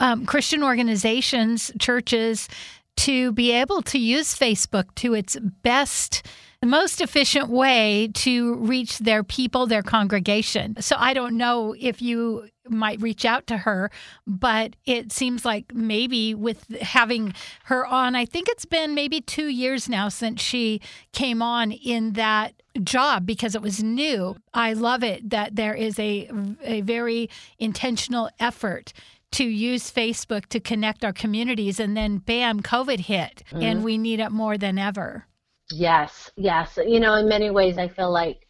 um, 0.00 0.26
Christian 0.26 0.64
organizations, 0.64 1.70
churches, 1.78 2.48
to 2.96 3.30
be 3.32 3.52
able 3.52 3.82
to 3.82 3.98
use 3.98 4.36
Facebook 4.36 4.94
to 4.96 5.14
its 5.14 5.36
best 5.62 6.26
the 6.62 6.68
most 6.68 7.00
efficient 7.00 7.48
way 7.48 8.08
to 8.14 8.54
reach 8.54 8.98
their 8.98 9.24
people, 9.24 9.66
their 9.66 9.82
congregation. 9.82 10.80
So 10.80 10.94
I 10.96 11.12
don't 11.12 11.36
know 11.36 11.74
if 11.76 12.00
you 12.00 12.48
might 12.68 13.02
reach 13.02 13.24
out 13.24 13.48
to 13.48 13.56
her, 13.58 13.90
but 14.28 14.76
it 14.86 15.10
seems 15.10 15.44
like 15.44 15.74
maybe 15.74 16.36
with 16.36 16.68
having 16.76 17.34
her 17.64 17.84
on, 17.84 18.14
I 18.14 18.24
think 18.24 18.48
it's 18.48 18.64
been 18.64 18.94
maybe 18.94 19.20
two 19.20 19.48
years 19.48 19.88
now 19.88 20.08
since 20.08 20.40
she 20.40 20.80
came 21.12 21.42
on 21.42 21.72
in 21.72 22.12
that 22.12 22.54
job 22.84 23.26
because 23.26 23.56
it 23.56 23.60
was 23.60 23.82
new. 23.82 24.36
I 24.54 24.72
love 24.74 25.02
it 25.02 25.30
that 25.30 25.56
there 25.56 25.74
is 25.74 25.98
a, 25.98 26.30
a 26.62 26.82
very 26.82 27.28
intentional 27.58 28.30
effort 28.38 28.92
to 29.32 29.44
use 29.44 29.90
Facebook 29.90 30.46
to 30.46 30.60
connect 30.60 31.04
our 31.04 31.12
communities. 31.12 31.80
And 31.80 31.96
then, 31.96 32.18
bam, 32.18 32.60
COVID 32.60 33.00
hit, 33.00 33.42
mm-hmm. 33.48 33.62
and 33.62 33.82
we 33.82 33.98
need 33.98 34.20
it 34.20 34.30
more 34.30 34.56
than 34.56 34.78
ever. 34.78 35.26
Yes, 35.72 36.30
yes. 36.36 36.78
You 36.84 37.00
know, 37.00 37.14
in 37.14 37.28
many 37.28 37.50
ways, 37.50 37.78
I 37.78 37.88
feel 37.88 38.12
like 38.12 38.46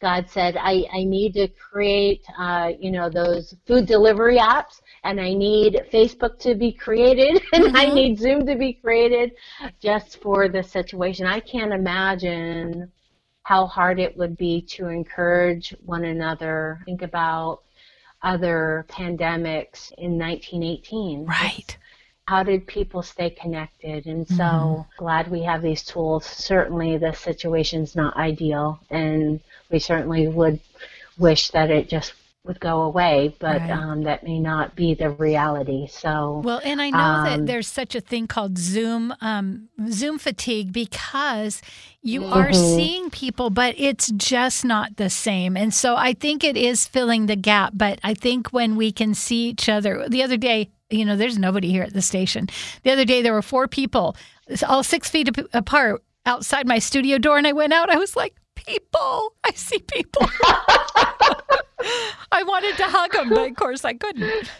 God 0.00 0.30
said, 0.30 0.56
I, 0.56 0.86
I 0.92 1.04
need 1.04 1.34
to 1.34 1.48
create, 1.48 2.22
uh, 2.38 2.72
you 2.78 2.90
know, 2.90 3.10
those 3.10 3.54
food 3.66 3.86
delivery 3.86 4.38
apps, 4.38 4.80
and 5.04 5.20
I 5.20 5.34
need 5.34 5.82
Facebook 5.92 6.38
to 6.40 6.54
be 6.54 6.72
created, 6.72 7.42
and 7.52 7.64
mm-hmm. 7.64 7.76
I 7.76 7.86
need 7.86 8.18
Zoom 8.18 8.46
to 8.46 8.54
be 8.54 8.72
created 8.72 9.32
just 9.80 10.20
for 10.22 10.48
this 10.48 10.70
situation. 10.70 11.26
I 11.26 11.40
can't 11.40 11.72
imagine 11.72 12.90
how 13.42 13.66
hard 13.66 13.98
it 13.98 14.16
would 14.16 14.36
be 14.36 14.62
to 14.62 14.88
encourage 14.88 15.74
one 15.84 16.04
another. 16.04 16.80
Think 16.86 17.02
about 17.02 17.62
other 18.22 18.86
pandemics 18.88 19.92
in 19.98 20.18
1918. 20.18 21.26
Right. 21.26 21.58
It's, 21.58 21.76
how 22.30 22.44
did 22.44 22.64
people 22.64 23.02
stay 23.02 23.28
connected? 23.28 24.06
And 24.06 24.26
so 24.28 24.44
mm-hmm. 24.44 24.82
glad 24.98 25.28
we 25.28 25.42
have 25.42 25.62
these 25.62 25.82
tools. 25.82 26.24
Certainly, 26.24 26.98
the 26.98 27.12
situation's 27.12 27.96
not 27.96 28.16
ideal, 28.16 28.78
and 28.88 29.40
we 29.68 29.80
certainly 29.80 30.28
would 30.28 30.60
wish 31.18 31.50
that 31.50 31.72
it 31.72 31.88
just 31.88 32.12
would 32.44 32.58
go 32.58 32.82
away, 32.82 33.34
but 33.38 33.60
right. 33.60 33.70
um, 33.70 34.02
that 34.04 34.24
may 34.24 34.40
not 34.40 34.74
be 34.74 34.94
the 34.94 35.10
reality. 35.10 35.86
So 35.86 36.40
well, 36.42 36.60
and 36.64 36.80
I 36.80 36.90
know 36.90 36.98
um, 36.98 37.24
that 37.24 37.46
there's 37.46 37.68
such 37.68 37.94
a 37.94 38.00
thing 38.00 38.26
called 38.26 38.56
Zoom 38.56 39.14
um, 39.20 39.68
Zoom 39.88 40.18
fatigue 40.18 40.72
because 40.72 41.60
you 42.02 42.22
mm-hmm. 42.22 42.32
are 42.32 42.52
seeing 42.52 43.10
people, 43.10 43.50
but 43.50 43.74
it's 43.76 44.10
just 44.12 44.64
not 44.64 44.96
the 44.96 45.10
same. 45.10 45.56
And 45.56 45.74
so 45.74 45.96
I 45.96 46.14
think 46.14 46.42
it 46.42 46.56
is 46.56 46.86
filling 46.86 47.26
the 47.26 47.36
gap. 47.36 47.72
But 47.74 48.00
I 48.02 48.14
think 48.14 48.52
when 48.52 48.74
we 48.74 48.90
can 48.90 49.12
see 49.14 49.48
each 49.48 49.68
other, 49.68 50.08
the 50.08 50.22
other 50.22 50.38
day, 50.38 50.70
you 50.88 51.04
know, 51.04 51.16
there's 51.16 51.38
nobody 51.38 51.70
here 51.70 51.82
at 51.82 51.92
the 51.92 52.02
station. 52.02 52.48
The 52.84 52.90
other 52.90 53.04
day, 53.04 53.20
there 53.20 53.34
were 53.34 53.42
four 53.42 53.68
people, 53.68 54.16
all 54.66 54.82
six 54.82 55.10
feet 55.10 55.28
apart 55.52 56.02
outside 56.26 56.66
my 56.66 56.78
studio 56.78 57.18
door, 57.18 57.38
and 57.38 57.46
I 57.46 57.52
went 57.52 57.72
out. 57.72 57.90
I 57.90 57.96
was 57.96 58.16
like, 58.16 58.34
people. 58.70 59.34
I 59.44 59.50
see 59.54 59.80
people. 59.80 60.28
I 62.32 62.42
wanted 62.44 62.76
to 62.76 62.84
hug 62.84 63.12
them, 63.12 63.30
but 63.30 63.50
of 63.50 63.56
course 63.56 63.84
I 63.84 63.94
couldn't. 63.94 64.50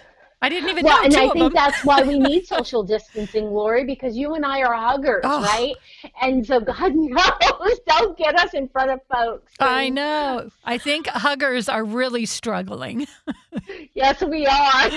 I 0.43 0.49
didn't 0.49 0.71
even 0.71 0.85
well, 0.85 0.97
know. 0.99 1.05
And 1.05 1.17
I 1.17 1.29
think 1.29 1.39
them. 1.39 1.53
that's 1.53 1.85
why 1.85 2.03
we 2.03 2.19
need 2.19 2.47
social 2.47 2.83
distancing, 2.83 3.47
Lori, 3.47 3.85
because 3.85 4.17
you 4.17 4.35
and 4.35 4.47
I 4.47 4.63
are 4.63 4.75
huggers, 4.75 5.21
oh. 5.25 5.43
right? 5.43 5.75
And 6.23 6.47
so 6.47 6.61
God 6.61 6.95
knows, 6.95 7.81
don't 7.87 8.17
get 8.17 8.39
us 8.39 8.55
in 8.55 8.69
front 8.69 8.91
of 8.91 9.01
folks. 9.13 9.53
I 9.61 9.91
know. 9.91 10.51
I 10.65 10.79
think 10.79 11.09
huggers 11.09 11.69
are 11.69 11.85
really 11.85 12.25
struggling. 12.25 13.07
yes, 13.95 14.23
we 14.23 14.47
are. 14.47 14.91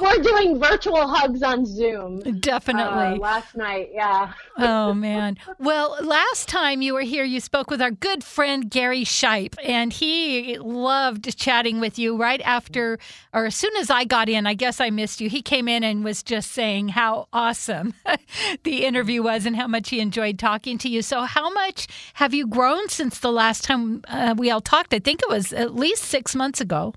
We're 0.00 0.22
doing 0.22 0.60
virtual 0.60 1.08
hugs 1.08 1.42
on 1.42 1.66
Zoom. 1.66 2.20
Definitely. 2.40 3.16
Uh, 3.16 3.16
last 3.16 3.56
night, 3.56 3.90
yeah. 3.92 4.32
oh 4.58 4.94
man. 4.94 5.38
Well, 5.58 5.96
last 6.02 6.48
time 6.48 6.82
you 6.82 6.94
were 6.94 7.00
here, 7.02 7.24
you 7.24 7.40
spoke 7.40 7.68
with 7.68 7.82
our 7.82 7.90
good 7.90 8.22
friend 8.22 8.70
Gary 8.70 9.04
Shipe, 9.04 9.56
and 9.64 9.92
he 9.92 10.58
loved 10.58 11.36
chatting 11.36 11.80
with 11.80 11.98
you 11.98 12.16
right 12.16 12.40
after 12.42 12.98
or 13.32 13.46
as 13.46 13.56
soon 13.56 13.71
soon 13.72 13.80
as 13.80 13.90
I 13.90 14.04
got 14.04 14.28
in, 14.28 14.46
I 14.46 14.54
guess 14.54 14.80
I 14.80 14.90
missed 14.90 15.20
you. 15.20 15.28
He 15.28 15.42
came 15.42 15.68
in 15.68 15.84
and 15.84 16.04
was 16.04 16.22
just 16.22 16.52
saying 16.52 16.88
how 16.88 17.28
awesome 17.32 17.94
the 18.64 18.84
interview 18.84 19.22
was 19.22 19.46
and 19.46 19.56
how 19.56 19.66
much 19.66 19.90
he 19.90 20.00
enjoyed 20.00 20.38
talking 20.38 20.78
to 20.78 20.88
you. 20.88 21.02
So, 21.02 21.22
how 21.22 21.52
much 21.52 21.86
have 22.14 22.34
you 22.34 22.46
grown 22.46 22.88
since 22.88 23.18
the 23.18 23.32
last 23.32 23.64
time 23.64 24.02
uh, 24.08 24.34
we 24.36 24.50
all 24.50 24.60
talked? 24.60 24.92
I 24.94 24.98
think 24.98 25.22
it 25.22 25.28
was 25.28 25.52
at 25.52 25.74
least 25.74 26.04
six 26.04 26.34
months 26.34 26.60
ago. 26.60 26.94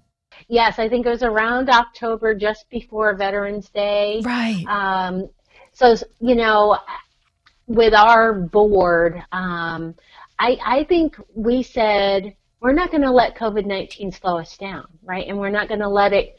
Yes, 0.48 0.79
I 0.79 0.89
think 0.89 1.05
it 1.05 1.10
was 1.10 1.24
around 1.24 1.70
October, 1.70 2.36
just 2.36 2.70
before 2.70 3.15
Veterans 3.15 3.70
Day. 3.70 4.22
Right. 4.24 4.65
Um, 4.67 5.29
so, 5.72 5.96
you 6.20 6.36
know, 6.36 6.77
with 7.67 7.94
our 7.94 8.34
board, 8.34 9.24
um, 9.32 9.96
I, 10.38 10.58
I 10.65 10.84
think 10.84 11.15
we 11.34 11.63
said 11.63 12.36
we're 12.60 12.74
not 12.74 12.91
going 12.91 13.03
to 13.03 13.12
let 13.12 13.38
COVID 13.38 13.65
19 13.65 14.12
slow 14.12 14.39
us 14.39 14.58
down, 14.58 14.86
right? 15.03 15.25
And 15.27 15.39
we're 15.39 15.50
not 15.50 15.70
going 15.70 15.79
to 15.79 15.88
let 15.88 16.12
it 16.12 16.38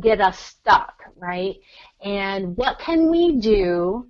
get 0.00 0.20
us 0.20 0.38
stuck, 0.38 1.02
right? 1.16 1.56
And 2.02 2.56
what 2.56 2.78
can 2.78 3.10
we 3.10 3.38
do 3.40 4.06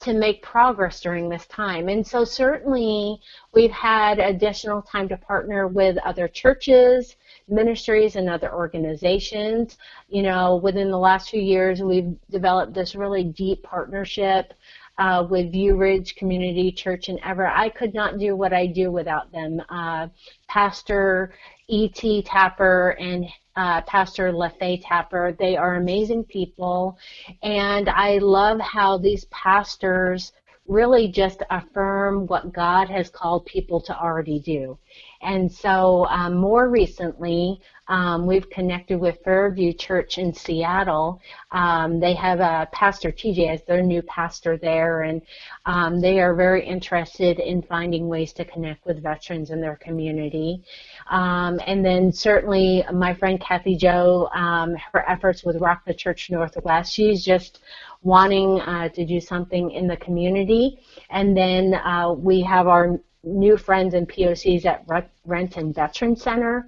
to 0.00 0.14
make 0.14 0.42
progress 0.42 1.00
during 1.00 1.28
this 1.28 1.46
time? 1.46 1.88
And 1.88 2.06
so 2.06 2.24
certainly 2.24 3.20
we've 3.52 3.70
had 3.70 4.18
additional 4.18 4.82
time 4.82 5.08
to 5.08 5.16
partner 5.16 5.68
with 5.68 5.98
other 5.98 6.26
churches, 6.28 7.16
ministries, 7.48 8.16
and 8.16 8.28
other 8.28 8.54
organizations. 8.54 9.76
You 10.08 10.22
know, 10.22 10.56
within 10.56 10.90
the 10.90 10.98
last 10.98 11.30
few 11.30 11.42
years, 11.42 11.82
we've 11.82 12.16
developed 12.30 12.72
this 12.72 12.94
really 12.94 13.24
deep 13.24 13.62
partnership 13.62 14.54
uh, 15.00 15.26
with 15.28 15.50
View 15.50 15.76
Ridge 15.76 16.14
Community 16.14 16.70
Church 16.70 17.08
in 17.08 17.22
Everett. 17.24 17.52
I 17.56 17.70
could 17.70 17.94
not 17.94 18.18
do 18.18 18.36
what 18.36 18.52
I 18.52 18.66
do 18.66 18.92
without 18.92 19.32
them. 19.32 19.60
Uh, 19.70 20.08
Pastor 20.46 21.32
E.T. 21.70 22.22
Tapper 22.22 22.96
and 22.98 23.26
uh, 23.56 23.80
Pastor 23.82 24.32
LaFay 24.32 24.82
Tapper. 24.84 25.36
They 25.38 25.56
are 25.56 25.76
amazing 25.76 26.24
people, 26.24 26.98
and 27.42 27.88
I 27.88 28.18
love 28.18 28.60
how 28.60 28.98
these 28.98 29.24
pastors 29.26 30.32
really 30.66 31.08
just 31.08 31.42
affirm 31.50 32.26
what 32.26 32.52
God 32.52 32.88
has 32.88 33.08
called 33.08 33.46
people 33.46 33.80
to 33.82 33.98
already 33.98 34.38
do. 34.40 34.78
And 35.22 35.50
so, 35.52 36.06
um, 36.06 36.36
more 36.36 36.68
recently, 36.68 37.60
um, 37.88 38.24
we've 38.24 38.48
connected 38.48 38.98
with 38.98 39.18
Fairview 39.24 39.72
Church 39.72 40.16
in 40.16 40.32
Seattle. 40.32 41.20
Um, 41.50 41.98
they 41.98 42.14
have 42.14 42.38
a 42.40 42.68
Pastor 42.72 43.10
TJ 43.10 43.48
as 43.48 43.62
their 43.64 43.82
new 43.82 44.00
pastor 44.02 44.56
there, 44.56 45.02
and 45.02 45.20
um, 45.66 46.00
they 46.00 46.20
are 46.20 46.34
very 46.34 46.64
interested 46.64 47.40
in 47.40 47.62
finding 47.62 48.08
ways 48.08 48.32
to 48.34 48.44
connect 48.44 48.86
with 48.86 49.02
veterans 49.02 49.50
in 49.50 49.60
their 49.60 49.76
community. 49.76 50.62
Um, 51.10 51.60
and 51.66 51.84
then 51.84 52.12
certainly 52.12 52.84
my 52.92 53.12
friend 53.12 53.40
Kathy 53.40 53.76
Joe, 53.76 54.28
um, 54.32 54.76
her 54.92 55.04
efforts 55.10 55.42
with 55.44 55.56
Rock 55.56 55.82
the 55.84 55.92
Church 55.92 56.30
Northwest, 56.30 56.94
she's 56.94 57.24
just 57.24 57.58
wanting 58.02 58.60
uh, 58.60 58.88
to 58.90 59.04
do 59.04 59.20
something 59.20 59.72
in 59.72 59.86
the 59.86 59.96
community. 59.96 60.78
And 61.10 61.36
then 61.36 61.74
uh, 61.74 62.12
we 62.12 62.40
have 62.42 62.68
our 62.68 63.00
new 63.22 63.56
friends 63.56 63.94
and 63.94 64.08
POCs 64.08 64.64
at 64.64 64.84
Renton 65.24 65.72
Veteran 65.72 66.16
Center 66.16 66.66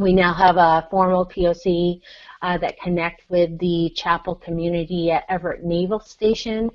we 0.00 0.12
now 0.12 0.32
have 0.32 0.56
a 0.56 0.86
formal 0.90 1.26
POC 1.26 2.00
uh, 2.42 2.58
that 2.58 2.80
connect 2.80 3.22
with 3.28 3.58
the 3.58 3.90
chapel 3.94 4.34
community 4.34 5.10
at 5.10 5.24
Everett 5.28 5.64
Naval 5.64 6.00
Station. 6.00 6.70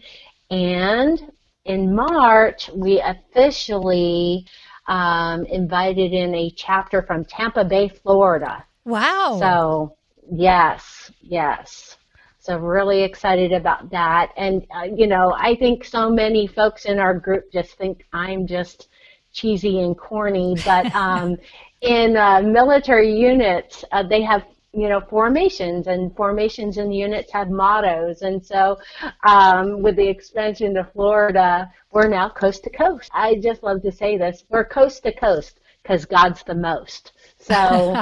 And 0.50 1.32
in 1.66 1.96
March, 1.96 2.70
we 2.74 3.02
officially 3.02 4.46
um, 4.88 5.46
invited 5.46 6.14
in 6.14 6.36
a 6.36 6.52
chapter 6.52 7.02
from 7.02 7.24
Tampa 7.26 7.64
Bay, 7.64 7.88
Florida. 7.88 8.66
Wow. 8.86 9.38
So, 9.40 9.98
yes, 10.32 11.12
yes. 11.22 11.98
So, 12.40 12.58
really 12.58 13.04
excited 13.04 13.54
about 13.54 13.90
that. 13.92 14.34
And, 14.36 14.68
uh, 14.76 14.84
you 14.84 15.08
know, 15.08 15.34
I 15.38 15.56
think 15.56 15.86
so 15.86 16.10
many 16.10 16.46
folks 16.46 16.84
in 16.84 17.00
our 17.00 17.18
group 17.18 17.50
just 17.54 17.78
think 17.78 18.06
I'm 18.12 18.46
just 18.46 18.90
cheesy 19.34 19.80
and 19.80 19.98
corny, 19.98 20.56
but 20.64 20.94
um, 20.96 21.38
in 21.82 22.16
uh, 22.16 22.42
military 22.42 23.14
units, 23.14 23.84
uh, 23.92 24.04
they 24.04 24.22
have 24.22 24.44
you 24.74 24.90
know 24.90 25.02
formations, 25.02 25.88
and 25.88 26.16
formations 26.16 26.78
in 26.78 26.92
units 26.92 27.32
have 27.34 27.50
mottos. 27.50 28.22
And 28.22 28.44
so, 28.46 28.78
um, 29.24 29.82
with 29.82 29.96
the 29.96 30.08
expansion 30.08 30.74
to 30.76 30.84
Florida, 30.94 31.72
we're 31.92 32.08
now 32.08 32.30
coast 32.30 32.64
to 32.64 32.70
coast. 32.70 33.10
I 33.14 33.36
just 33.36 33.64
love 33.64 33.82
to 33.84 33.92
say 33.92 34.18
this: 34.18 34.44
we're 34.50 34.66
coast 34.66 35.04
to 35.04 35.14
coast 35.14 35.60
because 35.84 36.06
God's 36.06 36.44
the 36.44 36.56
most. 36.56 37.12
So 37.38 37.54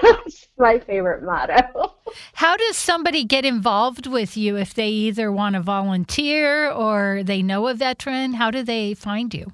that's 0.00 0.46
my 0.58 0.78
favorite 0.78 1.22
motto. 1.22 1.94
How 2.34 2.56
does 2.56 2.76
somebody 2.76 3.24
get 3.24 3.44
involved 3.44 4.06
with 4.06 4.36
you 4.36 4.56
if 4.56 4.72
they 4.74 4.88
either 4.88 5.30
want 5.30 5.54
to 5.54 5.60
volunteer 5.60 6.70
or 6.70 7.22
they 7.24 7.42
know 7.42 7.66
a 7.66 7.74
veteran? 7.74 8.34
How 8.34 8.50
do 8.50 8.62
they 8.62 8.94
find 8.94 9.34
you? 9.34 9.52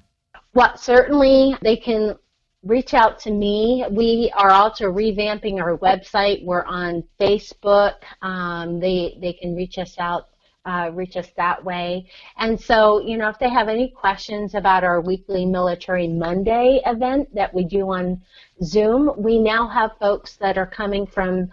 Well, 0.57 0.75
certainly 0.75 1.55
they 1.61 1.77
can 1.77 2.15
reach 2.63 2.95
out 2.95 3.19
to 3.19 3.31
me. 3.31 3.85
We 3.91 4.31
are 4.35 4.49
also 4.49 4.85
revamping 4.85 5.61
our 5.61 5.77
website. 5.77 6.43
We're 6.43 6.65
on 6.65 7.03
Facebook. 7.19 7.97
Um, 8.23 8.79
they 8.79 9.19
they 9.21 9.33
can 9.33 9.55
reach 9.55 9.77
us 9.77 9.93
out. 9.99 10.29
Uh, 10.65 10.89
reach 10.95 11.15
us 11.15 11.27
that 11.37 11.63
way. 11.63 12.09
And 12.39 12.59
so, 12.59 13.05
you 13.05 13.17
know, 13.17 13.29
if 13.29 13.37
they 13.37 13.49
have 13.49 13.69
any 13.69 13.89
questions 13.91 14.55
about 14.55 14.83
our 14.83 14.99
weekly 14.99 15.45
Military 15.45 16.07
Monday 16.07 16.81
event 16.87 17.33
that 17.35 17.53
we 17.53 17.63
do 17.63 17.91
on 17.91 18.19
Zoom, 18.63 19.11
we 19.15 19.37
now 19.37 19.67
have 19.67 19.91
folks 19.99 20.37
that 20.37 20.57
are 20.57 20.65
coming 20.65 21.05
from 21.05 21.51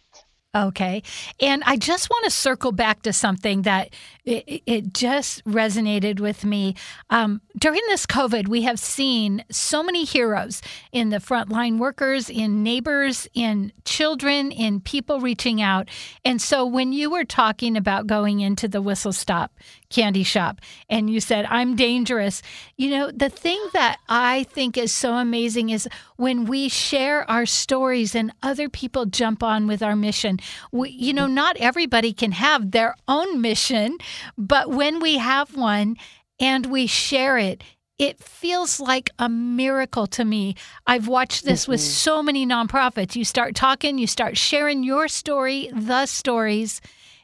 Okay. 0.54 1.02
And 1.40 1.62
I 1.66 1.76
just 1.76 2.08
want 2.08 2.24
to 2.24 2.30
circle 2.30 2.72
back 2.72 3.02
to 3.02 3.12
something 3.12 3.62
that 3.62 3.90
it, 4.24 4.62
it 4.64 4.94
just 4.94 5.44
resonated 5.44 6.20
with 6.20 6.42
me. 6.42 6.74
Um, 7.10 7.42
during 7.58 7.82
this 7.88 8.06
COVID, 8.06 8.48
we 8.48 8.62
have 8.62 8.78
seen 8.78 9.44
so 9.50 9.82
many 9.82 10.04
heroes 10.04 10.62
in 10.90 11.10
the 11.10 11.18
frontline 11.18 11.76
workers, 11.76 12.30
in 12.30 12.62
neighbors, 12.62 13.28
in 13.34 13.72
children, 13.84 14.50
in 14.50 14.80
people 14.80 15.20
reaching 15.20 15.60
out. 15.60 15.88
And 16.24 16.40
so 16.40 16.64
when 16.64 16.94
you 16.94 17.10
were 17.10 17.24
talking 17.24 17.76
about 17.76 18.06
going 18.06 18.40
into 18.40 18.68
the 18.68 18.80
Whistle 18.80 19.12
Stop 19.12 19.52
candy 19.90 20.22
shop 20.22 20.60
and 20.88 21.08
you 21.08 21.20
said, 21.20 21.46
I'm 21.48 21.76
dangerous, 21.76 22.42
you 22.76 22.90
know, 22.90 23.10
the 23.10 23.28
thing 23.28 23.62
that 23.72 23.98
I 24.08 24.44
think 24.44 24.76
is 24.76 24.92
so 24.92 25.14
amazing 25.14 25.70
is 25.70 25.88
when 26.16 26.44
we 26.44 26.68
share 26.68 27.28
our 27.30 27.46
stories 27.46 28.14
and 28.14 28.32
other 28.42 28.68
people 28.68 29.06
jump 29.06 29.42
on 29.42 29.66
with 29.66 29.82
our 29.82 29.96
mission. 29.96 30.38
We, 30.72 30.90
you 30.90 31.12
know, 31.12 31.26
not 31.26 31.56
everybody 31.58 32.12
can 32.12 32.32
have 32.32 32.70
their 32.70 32.94
own 33.06 33.40
mission, 33.40 33.98
but 34.36 34.70
when 34.70 35.00
we 35.00 35.18
have 35.18 35.56
one 35.56 35.96
and 36.38 36.66
we 36.66 36.86
share 36.86 37.38
it, 37.38 37.62
it 37.98 38.22
feels 38.22 38.78
like 38.78 39.10
a 39.18 39.28
miracle 39.28 40.06
to 40.06 40.24
me. 40.24 40.54
I've 40.86 41.08
watched 41.08 41.44
this 41.44 41.62
mm-hmm. 41.62 41.72
with 41.72 41.80
so 41.80 42.22
many 42.22 42.46
nonprofits. 42.46 43.16
You 43.16 43.24
start 43.24 43.56
talking, 43.56 43.98
you 43.98 44.06
start 44.06 44.36
sharing 44.36 44.84
your 44.84 45.08
story, 45.08 45.68
the 45.74 46.06
stories, 46.06 46.80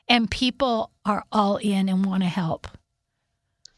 and 0.08 0.30
people 0.30 0.90
are 1.04 1.24
all 1.32 1.56
in 1.56 1.88
and 1.88 2.04
want 2.04 2.22
to 2.22 2.28
help. 2.28 2.66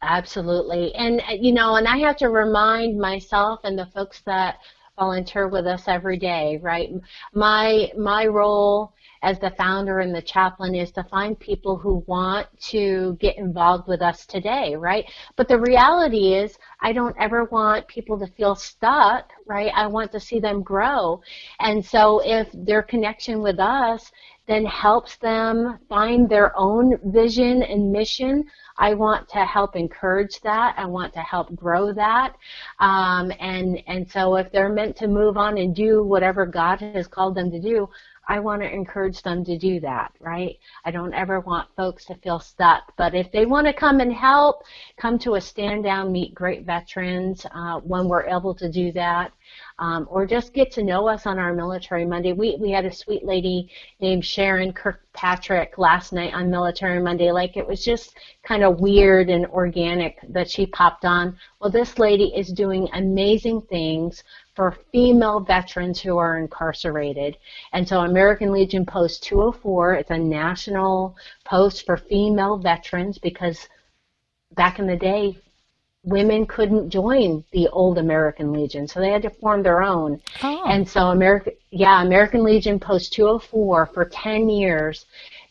Absolutely. 0.03 0.95
And, 0.95 1.21
uh, 1.21 1.33
you 1.33 1.53
know, 1.53 1.77
and 1.77 1.89
I 1.89 1.99
have 1.99 2.17
to 2.19 2.29
remind 2.29 2.99
myself 2.99 3.61
and 3.65 3.79
the 3.79 3.87
folks 3.87 4.21
that 4.27 4.59
volunteer 4.97 5.49
with 5.49 5.67
us 5.67 5.89
every 5.89 6.19
day, 6.19 6.59
right? 6.63 6.91
My, 7.35 7.91
my 7.99 8.27
role 8.27 8.95
as 9.23 9.39
the 9.39 9.51
founder 9.51 10.01
and 10.01 10.15
the 10.15 10.23
chaplain 10.23 10.75
is 10.75 10.93
to 10.93 11.05
find 11.05 11.39
people 11.39 11.77
who 11.77 12.05
want 12.07 12.47
to 12.61 13.17
get 13.21 13.37
involved 13.37 13.89
with 13.89 14.01
us 14.01 14.27
today, 14.27 14.77
right? 14.77 15.05
But 15.37 15.49
the 15.49 15.59
reality 15.59 16.35
is, 16.35 16.57
I 16.81 16.93
don't 16.93 17.17
ever 17.19 17.45
want 17.45 17.89
people 17.89 18.19
to 18.19 18.27
feel 18.27 18.55
stuck, 18.55 19.33
right? 19.47 19.73
I 19.75 19.87
want 19.87 20.13
to 20.13 20.21
see 20.21 20.39
them 20.39 20.63
grow. 20.63 21.23
And 21.61 21.85
so 21.85 22.21
if 22.25 22.49
their 22.53 22.83
connection 22.83 23.43
with 23.43 23.59
us 23.59 24.13
then 24.47 24.65
helps 24.65 25.17
them 25.17 25.79
find 25.89 26.29
their 26.29 26.57
own 26.57 26.99
vision 27.05 27.63
and 27.63 27.91
mission. 27.91 28.45
I 28.79 28.95
want 28.95 29.29
to 29.31 29.45
help 29.45 29.75
encourage 29.75 30.41
that. 30.43 30.75
I 30.77 30.87
want 30.87 31.13
to 31.15 31.21
help 31.21 31.55
grow 31.57 31.93
that. 31.93 32.37
Um, 32.79 33.33
and, 33.41 33.83
and 33.87 34.09
so 34.11 34.37
if 34.37 34.53
they're 34.53 34.73
meant 34.73 34.97
to 34.99 35.09
move 35.09 35.37
on 35.37 35.59
and 35.59 35.75
do 35.75 36.05
whatever 36.05 36.47
God 36.47 36.81
has 36.81 37.09
called 37.09 37.35
them 37.35 37.51
to 37.51 37.61
do, 37.61 37.89
I 38.29 38.41
want 38.41 38.63
to 38.63 38.73
encourage 38.73 39.23
them 39.23 39.45
to 39.45 39.57
do 39.57 39.81
that, 39.81 40.13
right? 40.21 40.59
I 40.85 40.91
don't 40.91 41.15
ever 41.15 41.41
want 41.41 41.69
folks 41.77 42.05
to 42.07 42.17
feel 42.17 42.41
stuck. 42.41 42.93
But 42.97 43.15
if 43.15 43.31
they 43.31 43.47
want 43.47 43.67
to 43.67 43.73
come 43.73 44.01
and 44.01 44.13
help, 44.13 44.65
come 44.97 45.19
to 45.21 45.35
a 45.35 45.41
stand 45.41 45.85
down, 45.85 46.13
meet 46.13 46.35
great 46.35 46.65
veterans 46.65 47.47
uh, 47.55 47.81
when 47.81 48.09
we're 48.09 48.27
able 48.27 48.55
to 48.55 48.71
do 48.71 48.91
that 48.93 49.33
um, 49.79 50.07
or 50.11 50.27
just 50.27 50.53
get 50.53 50.73
to 50.73 50.83
know 50.83 51.07
us 51.07 51.27
on 51.27 51.39
our 51.39 51.53
Military 51.53 52.05
Monday. 52.05 52.33
We, 52.33 52.57
we 52.61 52.71
had 52.71 52.85
a 52.85 52.93
sweet 52.93 53.25
lady 53.25 53.71
named 54.01 54.25
Sharon 54.25 54.73
Kirkpatrick 54.73 55.79
last 55.79 56.13
night 56.13 56.35
on 56.35 56.51
Military 56.51 57.01
Monday. 57.01 57.31
Like 57.31 57.57
it 57.57 57.67
was 57.67 57.85
just 57.85 58.17
kind 58.43 58.65
of 58.65 58.81
weird 58.81 59.29
and 59.29 59.47
organic 59.47 60.19
that 60.31 60.51
she 60.51 60.67
popped 60.67 61.05
on. 61.05 61.37
Well, 61.61 61.71
this 61.71 61.99
lady 61.99 62.33
is 62.35 62.53
doing 62.53 62.89
amazing 62.95 63.63
things 63.63 64.25
for 64.57 64.75
female 64.91 65.39
veterans 65.39 66.01
who 66.01 66.17
are 66.17 66.39
incarcerated. 66.39 67.37
And 67.73 67.87
so 67.87 68.01
American 68.01 68.51
Legion 68.51 68.87
Post 68.87 69.23
204, 69.25 69.95
it's 69.95 70.11
a 70.11 70.19
national 70.19 71.15
post 71.45 71.85
for 71.85 71.99
female 71.99 72.57
veterans 72.57 73.19
because 73.19 73.69
back 74.55 74.79
in 74.79 74.87
the 74.87 74.97
day, 74.97 75.37
women 76.07 76.47
couldn't 76.47 76.89
join 76.89 77.45
the 77.53 77.69
old 77.69 77.99
American 77.99 78.53
Legion, 78.53 78.89
so 78.89 79.01
they 79.01 79.11
had 79.11 79.23
to 79.23 79.31
form 79.31 79.63
their 79.63 79.83
own. 79.83 80.21
Oh. 80.43 80.65
And 80.67 80.89
so 80.89 81.09
American, 81.09 81.53
yeah, 81.71 82.03
American 82.03 82.43
Legion 82.45 82.81
Post 82.81 83.13
204 83.13 83.87
for 83.87 84.05
10 84.05 84.49
years, 84.49 85.05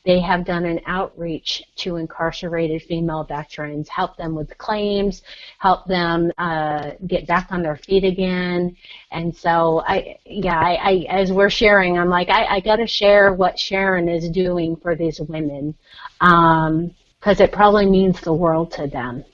they 0.05 0.19
have 0.19 0.45
done 0.45 0.65
an 0.65 0.81
outreach 0.85 1.63
to 1.77 1.95
incarcerated 1.95 2.83
female 2.83 3.23
veterans, 3.23 3.89
help 3.89 4.15
them 4.17 4.35
with 4.35 4.55
claims, 4.57 5.23
help 5.57 5.85
them 5.85 6.31
uh, 6.37 6.91
get 7.07 7.27
back 7.27 7.47
on 7.51 7.63
their 7.63 7.77
feet 7.77 8.03
again. 8.03 8.75
And 9.11 9.35
so, 9.35 9.81
I, 9.85 10.17
yeah, 10.25 10.59
I, 10.59 10.73
I 10.73 11.05
as 11.09 11.31
we're 11.31 11.49
sharing, 11.49 11.97
I'm 11.97 12.09
like, 12.09 12.29
I, 12.29 12.45
I 12.45 12.59
got 12.59 12.77
to 12.77 12.87
share 12.87 13.33
what 13.33 13.57
Sharon 13.57 14.07
is 14.07 14.29
doing 14.29 14.75
for 14.75 14.95
these 14.95 15.19
women 15.19 15.75
because 16.19 16.69
um, 16.69 16.91
it 17.25 17.51
probably 17.51 17.87
means 17.87 18.21
the 18.21 18.33
world 18.33 18.71
to 18.73 18.87
them. 18.87 19.25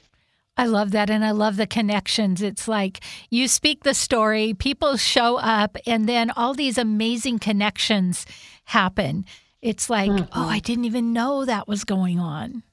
I 0.58 0.66
love 0.66 0.92
that. 0.92 1.10
And 1.10 1.26
I 1.26 1.32
love 1.32 1.58
the 1.58 1.68
connections. 1.68 2.42
It's 2.42 2.68
like 2.68 3.00
you 3.30 3.48
speak 3.48 3.84
the 3.84 3.94
story, 3.94 4.54
people 4.54 4.96
show 4.98 5.38
up, 5.38 5.76
and 5.88 6.08
then 6.08 6.30
all 6.32 6.54
these 6.54 6.78
amazing 6.78 7.40
connections 7.40 8.26
happen. 8.66 9.26
It's 9.62 9.90
like, 9.90 10.10
mm-hmm. 10.10 10.26
oh, 10.34 10.48
I 10.48 10.60
didn't 10.60 10.86
even 10.86 11.14
know 11.14 11.46
that 11.46 11.68
was 11.68 11.84
going 11.84 12.20
on. 12.20 12.64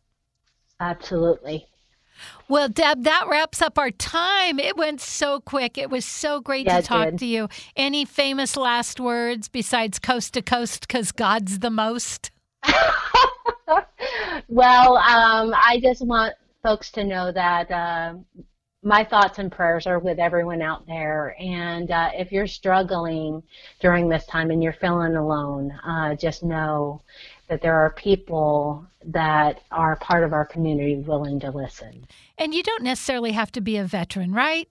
Absolutely. 0.80 1.66
Well, 2.48 2.68
Deb, 2.68 3.04
that 3.04 3.26
wraps 3.28 3.60
up 3.60 3.78
our 3.78 3.90
time. 3.90 4.58
It 4.58 4.76
went 4.76 5.00
so 5.00 5.40
quick. 5.40 5.76
It 5.76 5.90
was 5.90 6.04
so 6.04 6.40
great 6.40 6.66
yeah, 6.66 6.80
to 6.80 6.86
talk 6.86 7.16
to 7.16 7.26
you. 7.26 7.48
Any 7.76 8.04
famous 8.04 8.56
last 8.56 8.98
words 8.98 9.48
besides 9.48 9.98
coast 9.98 10.34
to 10.34 10.42
coast 10.42 10.88
because 10.88 11.12
God's 11.12 11.60
the 11.60 11.70
most? 11.70 12.30
well, 14.48 14.96
um, 14.96 15.54
I 15.54 15.78
just 15.82 16.04
want 16.04 16.34
folks 16.62 16.90
to 16.92 17.04
know 17.04 17.30
that 17.32 17.70
uh, 17.70 18.14
my 18.82 19.04
thoughts 19.04 19.38
and 19.38 19.50
prayers 19.50 19.86
are 19.86 19.98
with 19.98 20.18
everyone 20.18 20.62
out 20.62 20.86
there. 20.86 21.34
And 21.40 21.90
uh, 21.90 22.10
if 22.14 22.30
you're 22.30 22.46
struggling 22.46 23.42
during 23.80 24.08
this 24.08 24.24
time 24.26 24.50
and 24.50 24.62
you're 24.62 24.72
feeling 24.72 25.16
alone, 25.16 25.72
uh, 25.84 26.14
just 26.14 26.42
know 26.42 27.02
that 27.48 27.60
there 27.60 27.74
are 27.74 27.90
people 27.90 28.86
that 29.06 29.60
are 29.72 29.96
part 29.96 30.22
of 30.22 30.32
our 30.32 30.44
community 30.44 30.96
willing 30.96 31.40
to 31.40 31.50
listen. 31.50 32.06
And 32.36 32.54
you 32.54 32.62
don't 32.62 32.82
necessarily 32.82 33.32
have 33.32 33.50
to 33.52 33.60
be 33.60 33.76
a 33.78 33.84
veteran, 33.84 34.32
right? 34.32 34.68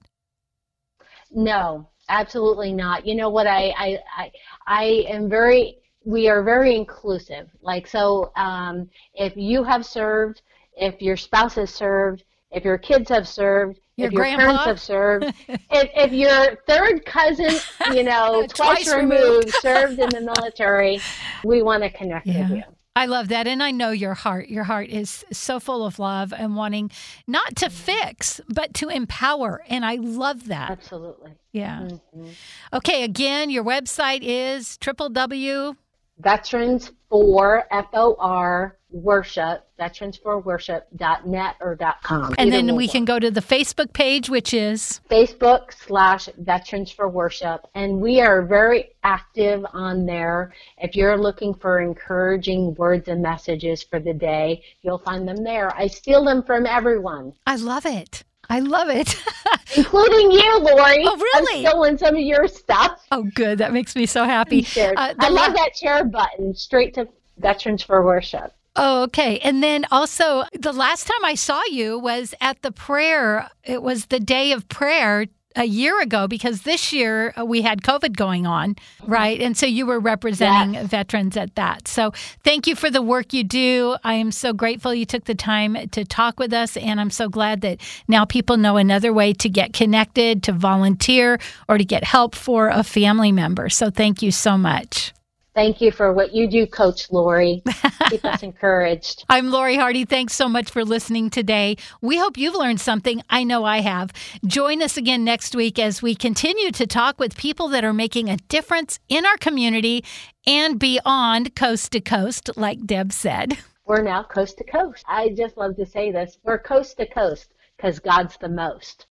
No, 1.31 1.89
absolutely 2.07 2.73
not. 2.73 3.05
You 3.05 3.15
know 3.15 3.29
what? 3.29 3.47
I 3.47 3.73
I 3.77 3.99
I, 4.17 4.31
I 4.65 4.83
am 5.09 5.29
very. 5.29 5.79
We 6.05 6.29
are 6.29 6.41
very 6.41 6.73
inclusive. 6.73 7.49
Like 7.61 7.85
so, 7.85 8.31
um, 8.37 8.89
if 9.13 9.35
you 9.35 9.63
have 9.63 9.85
served 9.85 10.41
if 10.77 11.01
your 11.01 11.17
spouse 11.17 11.55
has 11.55 11.73
served, 11.73 12.23
if 12.51 12.63
your 12.63 12.77
kids 12.77 13.09
have 13.09 13.27
served, 13.27 13.79
your 13.97 14.07
if 14.07 14.13
your 14.13 14.21
grandpa? 14.21 14.45
parents 14.45 14.65
have 14.65 14.79
served, 14.79 15.25
if, 15.49 15.89
if 15.95 16.13
your 16.13 16.55
third 16.67 17.05
cousin, 17.05 17.53
you 17.93 18.03
know, 18.03 18.45
twice, 18.49 18.85
twice 18.85 18.93
removed, 18.93 19.21
removed 19.21 19.49
served 19.61 19.99
in 19.99 20.09
the 20.09 20.21
military, 20.21 21.01
we 21.43 21.61
want 21.61 21.83
to 21.83 21.89
connect 21.89 22.27
yeah. 22.27 22.49
with 22.49 22.57
you. 22.59 22.63
I 22.95 23.05
love 23.05 23.27
that. 23.27 23.45
And 23.45 23.61
I 23.61 23.69
know 23.69 23.91
your 23.91 24.15
heart. 24.15 24.49
Your 24.49 24.63
heart 24.63 24.89
is 24.89 25.23
so 25.31 25.59
full 25.59 25.85
of 25.85 25.99
love 25.99 26.33
and 26.33 26.55
wanting 26.55 26.89
not 27.27 27.55
to 27.57 27.69
fix, 27.69 28.41
but 28.49 28.73
to 28.75 28.89
empower. 28.89 29.63
And 29.67 29.85
I 29.85 29.95
love 29.95 30.47
that. 30.47 30.71
Absolutely. 30.71 31.33
Yeah. 31.51 31.89
Mm-hmm. 31.91 32.29
Okay. 32.73 33.03
Again, 33.03 33.51
your 33.51 33.63
website 33.63 34.21
is 34.23 34.79
www 34.79 35.75
veterans 36.19 36.91
for 37.09 37.65
F 37.71 37.87
O 37.93 38.15
R 38.19 38.77
worship, 38.89 39.67
veterans 39.77 40.17
for 40.17 40.39
worship.net 40.39 41.55
or 41.59 41.75
dot 41.75 42.01
.com. 42.03 42.33
And 42.37 42.51
then 42.51 42.75
we 42.75 42.87
can 42.87 43.05
go 43.05 43.19
to 43.19 43.29
the 43.29 43.41
Facebook 43.41 43.91
page, 43.93 44.29
which 44.29 44.53
is 44.53 45.01
Facebook 45.09 45.73
slash 45.73 46.29
Veterans 46.37 46.91
for 46.91 47.09
Worship, 47.09 47.65
and 47.75 47.99
we 47.99 48.21
are 48.21 48.45
very 48.45 48.91
active 49.03 49.65
on 49.73 50.05
there. 50.05 50.53
If 50.77 50.95
you're 50.95 51.17
looking 51.17 51.53
for 51.53 51.79
encouraging 51.79 52.75
words 52.75 53.07
and 53.07 53.21
messages 53.21 53.83
for 53.83 53.99
the 53.99 54.13
day, 54.13 54.63
you'll 54.81 54.99
find 54.99 55.27
them 55.27 55.43
there. 55.43 55.75
I 55.75 55.87
steal 55.87 56.23
them 56.23 56.43
from 56.43 56.65
everyone, 56.65 57.33
I 57.45 57.57
love 57.57 57.85
it. 57.85 58.23
I 58.49 58.59
love 58.59 58.89
it. 58.89 59.15
including 59.77 60.31
you, 60.31 60.59
Lori. 60.59 61.03
Oh, 61.05 61.17
really? 61.17 61.65
I'm 61.65 61.71
stealing 61.71 61.97
some 61.97 62.15
of 62.15 62.21
your 62.21 62.47
stuff. 62.47 63.05
oh, 63.11 63.23
good. 63.35 63.57
That 63.57 63.73
makes 63.73 63.95
me 63.95 64.05
so 64.05 64.23
happy. 64.23 64.65
Uh, 64.77 65.13
I 65.19 65.29
love 65.29 65.49
la- 65.49 65.53
that 65.53 65.75
share 65.75 66.03
button 66.05 66.55
straight 66.55 66.93
to 66.95 67.07
Veterans 67.37 67.83
for 67.83 68.03
Worship. 68.03 68.53
Oh, 68.75 69.03
okay. 69.03 69.39
And 69.39 69.63
then 69.63 69.85
also, 69.91 70.43
the 70.53 70.71
last 70.71 71.07
time 71.07 71.25
I 71.25 71.33
saw 71.33 71.61
you 71.71 71.97
was 71.97 72.35
at 72.39 72.61
the 72.61 72.71
prayer. 72.71 73.49
It 73.63 73.81
was 73.81 74.05
the 74.05 74.19
day 74.19 74.51
of 74.51 74.69
prayer 74.69 75.25
a 75.57 75.65
year 75.65 75.99
ago 76.01 76.27
because 76.27 76.61
this 76.61 76.93
year 76.93 77.33
uh, 77.37 77.43
we 77.43 77.61
had 77.63 77.81
COVID 77.81 78.15
going 78.15 78.45
on, 78.47 78.75
right? 79.05 79.41
And 79.41 79.57
so 79.57 79.65
you 79.65 79.85
were 79.85 79.99
representing 79.99 80.75
Yes. 80.75 80.87
veterans 80.87 81.35
at 81.35 81.55
that. 81.55 81.87
So 81.87 82.11
thank 82.43 82.67
you 82.67 82.75
for 82.75 82.89
the 82.89 83.01
work 83.01 83.33
you 83.33 83.43
do. 83.43 83.97
I 84.03 84.13
am 84.13 84.31
so 84.31 84.53
grateful 84.53 84.93
you 84.93 85.05
took 85.05 85.25
the 85.25 85.35
time 85.35 85.75
to 85.89 86.05
talk 86.05 86.39
with 86.39 86.53
us. 86.53 86.77
And 86.77 87.01
I'm 87.01 87.09
so 87.09 87.27
glad 87.27 87.61
that 87.61 87.81
now 88.07 88.23
people 88.25 88.55
know 88.57 88.77
another 88.77 89.11
way 89.11 89.33
to 89.33 89.49
get 89.49 89.73
connected, 89.73 90.43
to 90.43 90.51
volunteer, 90.51 91.39
or 91.67 91.77
to 91.77 91.83
get 91.85 92.03
help 92.03 92.35
for 92.35 92.69
a 92.69 92.83
family 92.83 93.31
member. 93.31 93.69
So 93.69 93.89
thank 93.89 94.21
you 94.21 94.31
so 94.31 94.57
much. 94.57 95.11
Thank 95.57 95.81
you 95.81 95.91
for 95.91 96.13
what 96.13 96.35
you 96.35 96.47
do, 96.47 96.67
Coach 96.67 97.11
Lori. 97.11 97.63
Keep 98.11 98.25
us 98.25 98.43
encouraged. 98.43 99.25
I'm 99.27 99.49
Lori 99.49 99.75
Hardy. 99.75 100.05
Thanks 100.05 100.33
so 100.33 100.47
much 100.47 100.69
for 100.69 100.85
listening 100.85 101.31
today. 101.31 101.77
We 101.99 102.19
hope 102.19 102.37
you've 102.37 102.53
learned 102.53 102.79
something. 102.79 103.23
I 103.31 103.43
know 103.43 103.65
I 103.65 103.79
have. 103.79 104.13
Join 104.45 104.83
us 104.83 104.97
again 104.97 105.23
next 105.23 105.55
week 105.55 105.79
as 105.79 105.99
we 105.99 106.13
continue 106.13 106.69
to 106.73 106.85
talk 106.85 107.19
with 107.19 107.35
people 107.35 107.69
that 107.69 107.83
are 107.83 107.91
making 107.91 108.29
a 108.29 108.37
difference 108.49 108.99
in 109.09 109.25
our 109.25 109.37
community 109.37 110.05
and 110.45 110.77
beyond 110.79 111.55
coast 111.55 111.91
to 111.93 112.01
coast, 112.01 112.51
like 112.55 112.85
Deb 112.85 113.11
said. 113.11 113.57
We're 113.83 114.03
now 114.03 114.21
coast 114.21 114.59
to 114.59 114.63
coast. 114.63 115.03
I 115.07 115.29
just 115.29 115.57
love 115.57 115.75
to 115.77 115.87
say 115.87 116.11
this. 116.11 116.37
We're 116.43 116.59
coast 116.59 116.97
to 116.97 117.07
coast 117.07 117.55
because 117.77 117.97
God's 117.97 118.37
the 118.37 118.49
most. 118.49 119.05